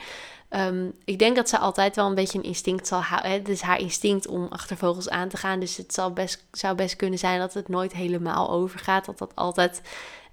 Um, 0.49 0.93
ik 1.05 1.19
denk 1.19 1.35
dat 1.35 1.49
ze 1.49 1.57
altijd 1.57 1.95
wel 1.95 2.07
een 2.07 2.15
beetje 2.15 2.37
een 2.37 2.43
instinct 2.43 2.87
zal 2.87 3.01
houden. 3.01 3.31
Het 3.31 3.49
is 3.49 3.61
haar 3.61 3.79
instinct 3.79 4.27
om 4.27 4.47
achter 4.49 4.77
vogels 4.77 5.09
aan 5.09 5.29
te 5.29 5.37
gaan. 5.37 5.59
Dus 5.59 5.77
het 5.77 5.93
zal 5.93 6.13
best, 6.13 6.45
zou 6.51 6.75
best 6.75 6.95
kunnen 6.95 7.19
zijn 7.19 7.39
dat 7.39 7.53
het 7.53 7.67
nooit 7.67 7.93
helemaal 7.93 8.49
overgaat. 8.49 9.05
Dat 9.05 9.17
dat 9.17 9.35
altijd 9.35 9.81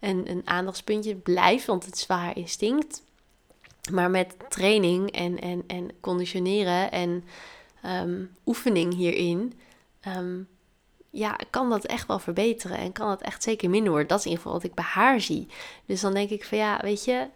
een, 0.00 0.30
een 0.30 0.42
aandachtspuntje 0.44 1.14
blijft, 1.14 1.66
want 1.66 1.84
het 1.84 1.94
is 1.94 2.06
wel 2.06 2.16
haar 2.16 2.36
instinct. 2.36 3.02
Maar 3.90 4.10
met 4.10 4.34
training 4.48 5.10
en, 5.10 5.40
en, 5.40 5.64
en 5.66 5.90
conditioneren 6.00 6.92
en 6.92 7.24
um, 7.86 8.36
oefening 8.46 8.94
hierin 8.94 9.52
um, 10.16 10.48
ja, 11.10 11.38
kan 11.50 11.70
dat 11.70 11.84
echt 11.84 12.06
wel 12.06 12.18
verbeteren 12.18 12.76
en 12.76 12.92
kan 12.92 13.08
dat 13.08 13.22
echt 13.22 13.42
zeker 13.42 13.70
minder 13.70 13.90
worden. 13.90 14.08
Dat 14.08 14.18
is 14.18 14.24
in 14.24 14.30
ieder 14.30 14.44
geval 14.44 14.60
wat 14.60 14.70
ik 14.70 14.76
bij 14.76 14.84
haar 14.84 15.20
zie. 15.20 15.46
Dus 15.86 16.00
dan 16.00 16.14
denk 16.14 16.30
ik 16.30 16.44
van 16.44 16.58
ja, 16.58 16.78
weet 16.82 17.04
je, 17.04 17.26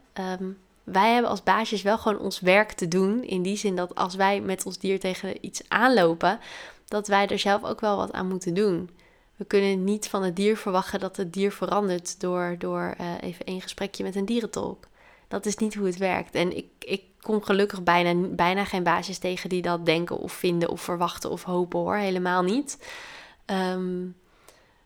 um, 0.41 0.59
wij 0.85 1.13
hebben 1.13 1.31
als 1.31 1.43
baasjes 1.43 1.83
wel 1.83 1.99
gewoon 1.99 2.19
ons 2.19 2.41
werk 2.41 2.73
te 2.73 2.89
doen. 2.89 3.25
In 3.25 3.43
die 3.43 3.57
zin 3.57 3.77
dat 3.77 3.95
als 3.95 4.15
wij 4.15 4.41
met 4.41 4.67
ons 4.67 4.79
dier 4.79 5.01
tegen 5.01 5.47
iets 5.47 5.63
aanlopen, 5.69 6.39
dat 6.85 7.09
wij 7.09 7.27
er 7.27 7.39
zelf 7.39 7.65
ook 7.65 7.81
wel 7.81 7.97
wat 7.97 8.13
aan 8.13 8.29
moeten 8.29 8.55
doen. 8.55 8.91
We 9.37 9.45
kunnen 9.45 9.85
niet 9.85 10.09
van 10.09 10.23
het 10.23 10.37
dier 10.37 10.57
verwachten 10.57 11.01
dat 11.01 11.17
het 11.17 11.33
dier 11.33 11.53
verandert 11.53 12.21
door, 12.21 12.55
door 12.59 12.95
uh, 13.01 13.07
even 13.21 13.45
één 13.45 13.61
gesprekje 13.61 14.05
met 14.05 14.15
een 14.15 14.25
dierentolk. 14.25 14.87
Dat 15.29 15.47
is 15.47 15.57
niet 15.57 15.75
hoe 15.75 15.87
het 15.87 15.97
werkt. 15.97 16.35
En 16.35 16.57
ik, 16.57 16.67
ik 16.79 17.05
kom 17.27 17.43
gelukkig 17.43 17.83
bijna, 17.83 18.29
bijna 18.29 18.65
geen 18.65 18.83
baasjes 18.83 19.19
tegen 19.19 19.49
die 19.49 19.63
dat 19.63 19.87
denken 19.87 20.19
of 20.19 20.33
vinden 20.33 20.69
of 20.69 20.81
verwachten 20.81 21.31
of 21.31 21.43
hopen 21.43 21.79
hoor. 21.79 21.97
Helemaal 21.97 22.43
niet. 22.43 22.79
Um, 23.47 24.17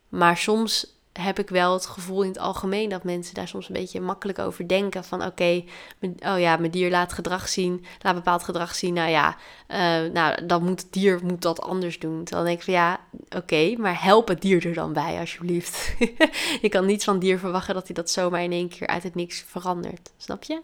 maar 0.09 0.37
soms 0.37 0.99
heb 1.13 1.39
ik 1.39 1.49
wel 1.49 1.73
het 1.73 1.85
gevoel 1.85 2.21
in 2.21 2.27
het 2.27 2.37
algemeen 2.37 2.89
dat 2.89 3.03
mensen 3.03 3.33
daar 3.33 3.47
soms 3.47 3.67
een 3.67 3.73
beetje 3.73 4.01
makkelijk 4.01 4.39
over 4.39 4.67
denken. 4.67 5.03
Van 5.03 5.25
oké, 5.25 5.63
oh 6.01 6.39
ja, 6.39 6.57
mijn 6.57 6.71
dier 6.71 6.89
laat 6.89 7.13
gedrag 7.13 7.49
zien, 7.49 7.85
laat 8.01 8.15
bepaald 8.15 8.43
gedrag 8.43 8.75
zien. 8.75 8.93
Nou 8.93 9.09
ja, 9.09 9.35
uh, 9.67 10.11
nou, 10.11 10.45
dan 10.45 10.63
moet 10.63 10.81
het 10.81 10.93
dier 10.93 11.19
moet 11.23 11.41
dat 11.41 11.61
anders 11.61 11.99
doen. 11.99 12.23
Dan 12.23 12.43
denk 12.43 12.57
ik 12.57 12.63
van 12.63 12.73
ja, 12.73 12.99
oké, 13.35 13.75
maar 13.77 14.03
help 14.03 14.27
het 14.27 14.41
dier 14.41 14.67
er 14.67 14.73
dan 14.73 14.93
bij 14.93 15.19
alsjeblieft. 15.19 15.93
je 16.61 16.69
kan 16.69 16.85
niet 16.85 17.03
van 17.03 17.19
dier 17.19 17.39
verwachten 17.39 17.73
dat 17.73 17.85
hij 17.85 17.95
dat 17.95 18.09
zomaar 18.09 18.43
in 18.43 18.51
één 18.51 18.69
keer 18.69 18.87
uit 18.87 19.03
het 19.03 19.15
niks 19.15 19.43
verandert. 19.47 20.11
Snap 20.17 20.43
je? 20.43 20.61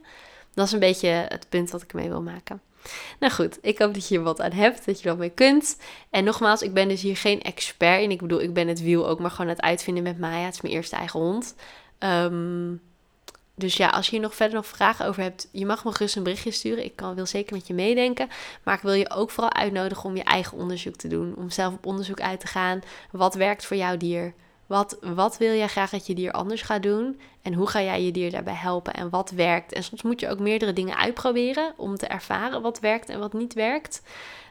Dat 0.58 0.66
is 0.66 0.72
een 0.72 0.80
beetje 0.80 1.08
het 1.08 1.46
punt 1.50 1.72
dat 1.72 1.82
ik 1.82 1.94
mee 1.94 2.10
wil 2.10 2.22
maken. 2.22 2.62
Nou 3.20 3.34
goed, 3.34 3.58
ik 3.62 3.80
hoop 3.80 3.94
dat 3.94 4.08
je 4.08 4.16
er 4.16 4.24
wat 4.24 4.42
aan 4.42 4.52
hebt, 4.52 4.86
dat 4.86 5.02
je 5.02 5.10
wat 5.10 5.18
mee 5.18 5.30
kunt. 5.30 5.78
En 6.10 6.24
nogmaals, 6.24 6.62
ik 6.62 6.74
ben 6.74 6.88
dus 6.88 7.02
hier 7.02 7.18
geen 7.18 7.42
expert 7.42 8.02
in. 8.02 8.12
Ik 8.12 8.22
bedoel, 8.22 8.42
ik 8.42 8.54
ben 8.54 8.68
het 8.68 8.82
wiel 8.82 9.08
ook 9.08 9.20
maar 9.20 9.32
gewoon 9.32 9.50
het 9.50 9.62
uitvinden 9.62 10.04
met 10.04 10.20
Maya. 10.20 10.46
Het 10.46 10.54
is 10.54 10.62
mijn 10.62 10.74
eerste 10.74 10.96
eigen 10.96 11.20
hond. 11.20 11.56
Ehm, 11.98 12.76
dus 13.56 13.78
ja, 13.78 13.88
als 13.88 14.06
je 14.06 14.12
hier 14.12 14.22
nog 14.22 14.36
verder 14.36 14.56
nog 14.56 14.66
vragen 14.66 15.06
over 15.06 15.22
hebt, 15.22 15.48
je 15.52 15.66
mag 15.66 15.84
me 15.84 15.92
gerust 15.92 16.16
een 16.16 16.24
berichtje 16.24 16.52
sturen. 16.52 16.84
Ik 16.84 16.96
kan, 16.96 17.16
wil 17.16 17.26
zeker 17.26 17.56
met 17.56 17.68
je 17.68 17.74
meedenken. 17.74 18.30
Maar 18.64 18.76
ik 18.76 18.82
wil 18.82 18.94
je 18.94 19.10
ook 19.10 19.32
vooral 19.32 19.54
uitnodigen 19.54 20.10
om 20.10 20.16
je 20.16 20.24
eigen 20.24 20.58
onderzoek 20.58 20.96
te 20.96 21.08
doen. 21.08 21.36
Om 21.36 21.50
zelf 21.50 21.74
op 21.74 21.86
onderzoek 21.86 22.22
uit 22.22 22.40
te 22.40 22.48
gaan. 22.48 22.82
Wat 23.12 23.36
werkt 23.36 23.66
voor 23.66 23.78
jouw 23.78 23.98
dier? 23.98 24.34
Wat, 24.68 24.98
wat 25.02 25.38
wil 25.38 25.54
jij 25.54 25.68
graag 25.68 25.90
dat 25.90 26.08
je 26.08 26.16
dier 26.16 26.32
anders 26.32 26.62
gaat 26.62 26.84
doen? 26.84 27.20
En 27.42 27.54
hoe 27.54 27.68
ga 27.68 27.82
jij 27.82 28.04
je 28.04 28.12
dier 28.12 28.32
daarbij 28.32 28.54
helpen? 28.54 28.94
En 28.94 29.10
wat 29.10 29.32
werkt? 29.32 29.74
En 29.74 29.84
soms 29.84 30.02
moet 30.02 30.20
je 30.20 30.30
ook 30.30 30.40
meerdere 30.40 30.74
dingen 30.74 30.98
uitproberen 30.98 31.74
om 31.78 31.96
te 31.96 32.08
ervaren 32.08 32.62
wat 32.62 32.80
werkt 32.80 33.10
en 33.10 33.20
wat 33.20 33.34
niet 33.34 33.54
werkt. 33.54 34.02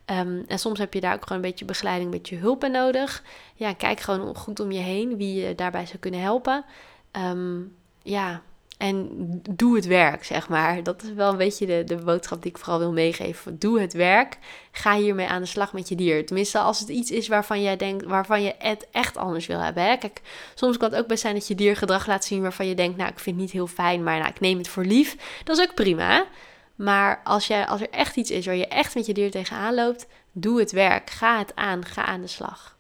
Ehm, 0.05 0.43
en 0.47 0.59
soms 0.59 0.79
heb 0.79 0.95
je 0.95 1.01
daar 1.01 1.15
ook 1.15 1.23
gewoon 1.23 1.43
een 1.43 1.49
beetje 1.49 1.65
begeleiding, 1.65 2.13
een 2.13 2.19
beetje 2.19 2.37
hulp 2.37 2.61
bij 2.61 2.69
nodig. 2.69 3.23
Ja, 3.55 3.73
kijk 3.73 4.01
gewoon 4.01 4.37
goed 4.37 4.61
om 4.61 4.73
je 4.73 4.79
heen 4.79 5.17
wie 5.17 5.45
je 5.45 5.55
daarbij 5.55 5.87
zou 5.87 5.99
kunnen 5.99 6.21
helpen. 6.21 6.65
Um, 7.13 7.77
ja, 8.03 8.43
en 8.77 9.09
doe 9.51 9.77
het 9.77 9.87
werk, 9.87 10.25
zeg 10.25 10.49
maar. 10.49 10.83
Dat 10.83 11.03
is 11.03 11.13
wel 11.13 11.31
een 11.31 11.37
beetje 11.37 11.67
de, 11.67 11.85
de 11.87 11.97
boodschap 11.97 12.43
die 12.43 12.51
ik 12.51 12.59
vooral 12.59 12.79
wil 12.79 12.93
meegeven. 12.93 13.59
Doe 13.59 13.81
het 13.81 13.93
werk. 13.93 14.39
Ga 14.73 14.97
hiermee 14.97 15.27
aan 15.27 15.41
de 15.43 15.49
slag 15.49 15.73
met 15.73 15.89
je 15.89 15.95
dier. 15.95 16.27
Tenminste, 16.27 16.59
als 16.59 16.81
het 16.81 16.89
iets 16.89 17.11
is 17.11 17.29
waarvan 17.29 17.63
jij 17.63 17.77
denkt, 17.77 18.05
waarvan 18.05 18.43
je 18.43 18.55
het 18.59 18.87
echt 18.91 19.17
anders 19.17 19.47
wil 19.47 19.61
hebben. 19.61 19.83
Hè? 19.83 19.97
Kijk, 19.97 20.21
soms 20.55 20.77
kan 20.77 20.91
het 20.91 20.99
ook 20.99 21.07
best 21.07 21.21
zijn 21.21 21.35
dat 21.35 21.49
je 21.49 21.55
dier 21.55 21.77
gedrag 21.77 22.07
laat 22.07 22.25
zien 22.25 22.43
waarvan 22.43 22.67
je 22.67 22.75
denkt, 22.75 22.97
nou, 22.97 23.11
ik 23.11 23.19
vind 23.19 23.37
het 23.37 23.45
niet 23.45 23.55
heel 23.55 23.67
fijn, 23.67 24.03
maar 24.03 24.19
nou, 24.19 24.31
ik 24.31 24.41
neem 24.41 24.59
het 24.59 24.69
voor 24.69 24.85
lief. 24.85 25.17
Dat 25.45 25.59
is 25.59 25.65
ook 25.65 25.75
prima. 25.75 26.27
Maar 26.75 27.21
als, 27.25 27.47
jij, 27.47 27.67
als 27.67 27.81
er 27.81 27.91
echt 27.91 28.17
iets 28.17 28.31
is 28.31 28.47
waar 28.47 28.55
je 28.55 28.69
echt 28.69 28.95
met 28.95 29.07
je 29.07 29.15
dier 29.15 29.31
tegenaan 29.31 29.75
loopt, 29.75 30.07
doe 30.33 30.59
het 30.59 30.73
werk. 30.73 31.11
Ga 31.11 31.39
het 31.39 31.53
aan. 31.55 31.85
Ga 31.85 32.05
aan 32.05 32.21
de 32.21 32.27
slag. 32.27 32.77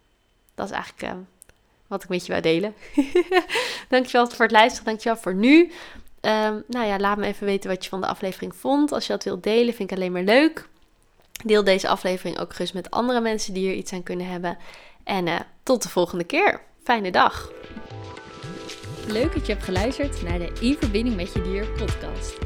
Dat 0.54 0.66
is 0.66 0.74
eigenlijk. 0.74 1.14
Uh, 1.14 1.20
wat 1.86 2.02
ik 2.02 2.08
met 2.08 2.26
je 2.26 2.32
wou 2.32 2.42
delen. 2.42 2.74
Dankjewel 3.88 4.26
voor 4.26 4.44
het 4.44 4.54
luisteren. 4.54 4.84
Dankjewel 4.84 5.16
voor 5.16 5.34
nu. 5.34 5.72
Um, 6.20 6.64
nou 6.66 6.86
ja, 6.86 6.98
laat 6.98 7.18
me 7.18 7.26
even 7.26 7.46
weten 7.46 7.70
wat 7.70 7.84
je 7.84 7.90
van 7.90 8.00
de 8.00 8.06
aflevering 8.06 8.54
vond. 8.54 8.92
Als 8.92 9.06
je 9.06 9.12
dat 9.12 9.24
wilt 9.24 9.42
delen, 9.42 9.74
vind 9.74 9.90
ik 9.90 9.96
alleen 9.96 10.12
maar 10.12 10.22
leuk. 10.22 10.68
Deel 11.44 11.64
deze 11.64 11.88
aflevering 11.88 12.38
ook 12.38 12.52
gerust 12.52 12.74
met 12.74 12.90
andere 12.90 13.20
mensen 13.20 13.54
die 13.54 13.66
hier 13.66 13.76
iets 13.76 13.92
aan 13.92 14.02
kunnen 14.02 14.26
hebben. 14.26 14.58
En 15.04 15.26
uh, 15.26 15.40
tot 15.62 15.82
de 15.82 15.88
volgende 15.88 16.24
keer. 16.24 16.60
Fijne 16.82 17.10
dag. 17.10 17.52
Leuk 19.06 19.32
dat 19.34 19.46
je 19.46 19.52
hebt 19.52 19.64
geluisterd 19.64 20.22
naar 20.22 20.38
de 20.38 20.52
In 20.60 20.76
Verbinding 20.78 21.16
met 21.16 21.32
Je 21.32 21.42
Dier 21.42 21.66
podcast. 21.66 22.45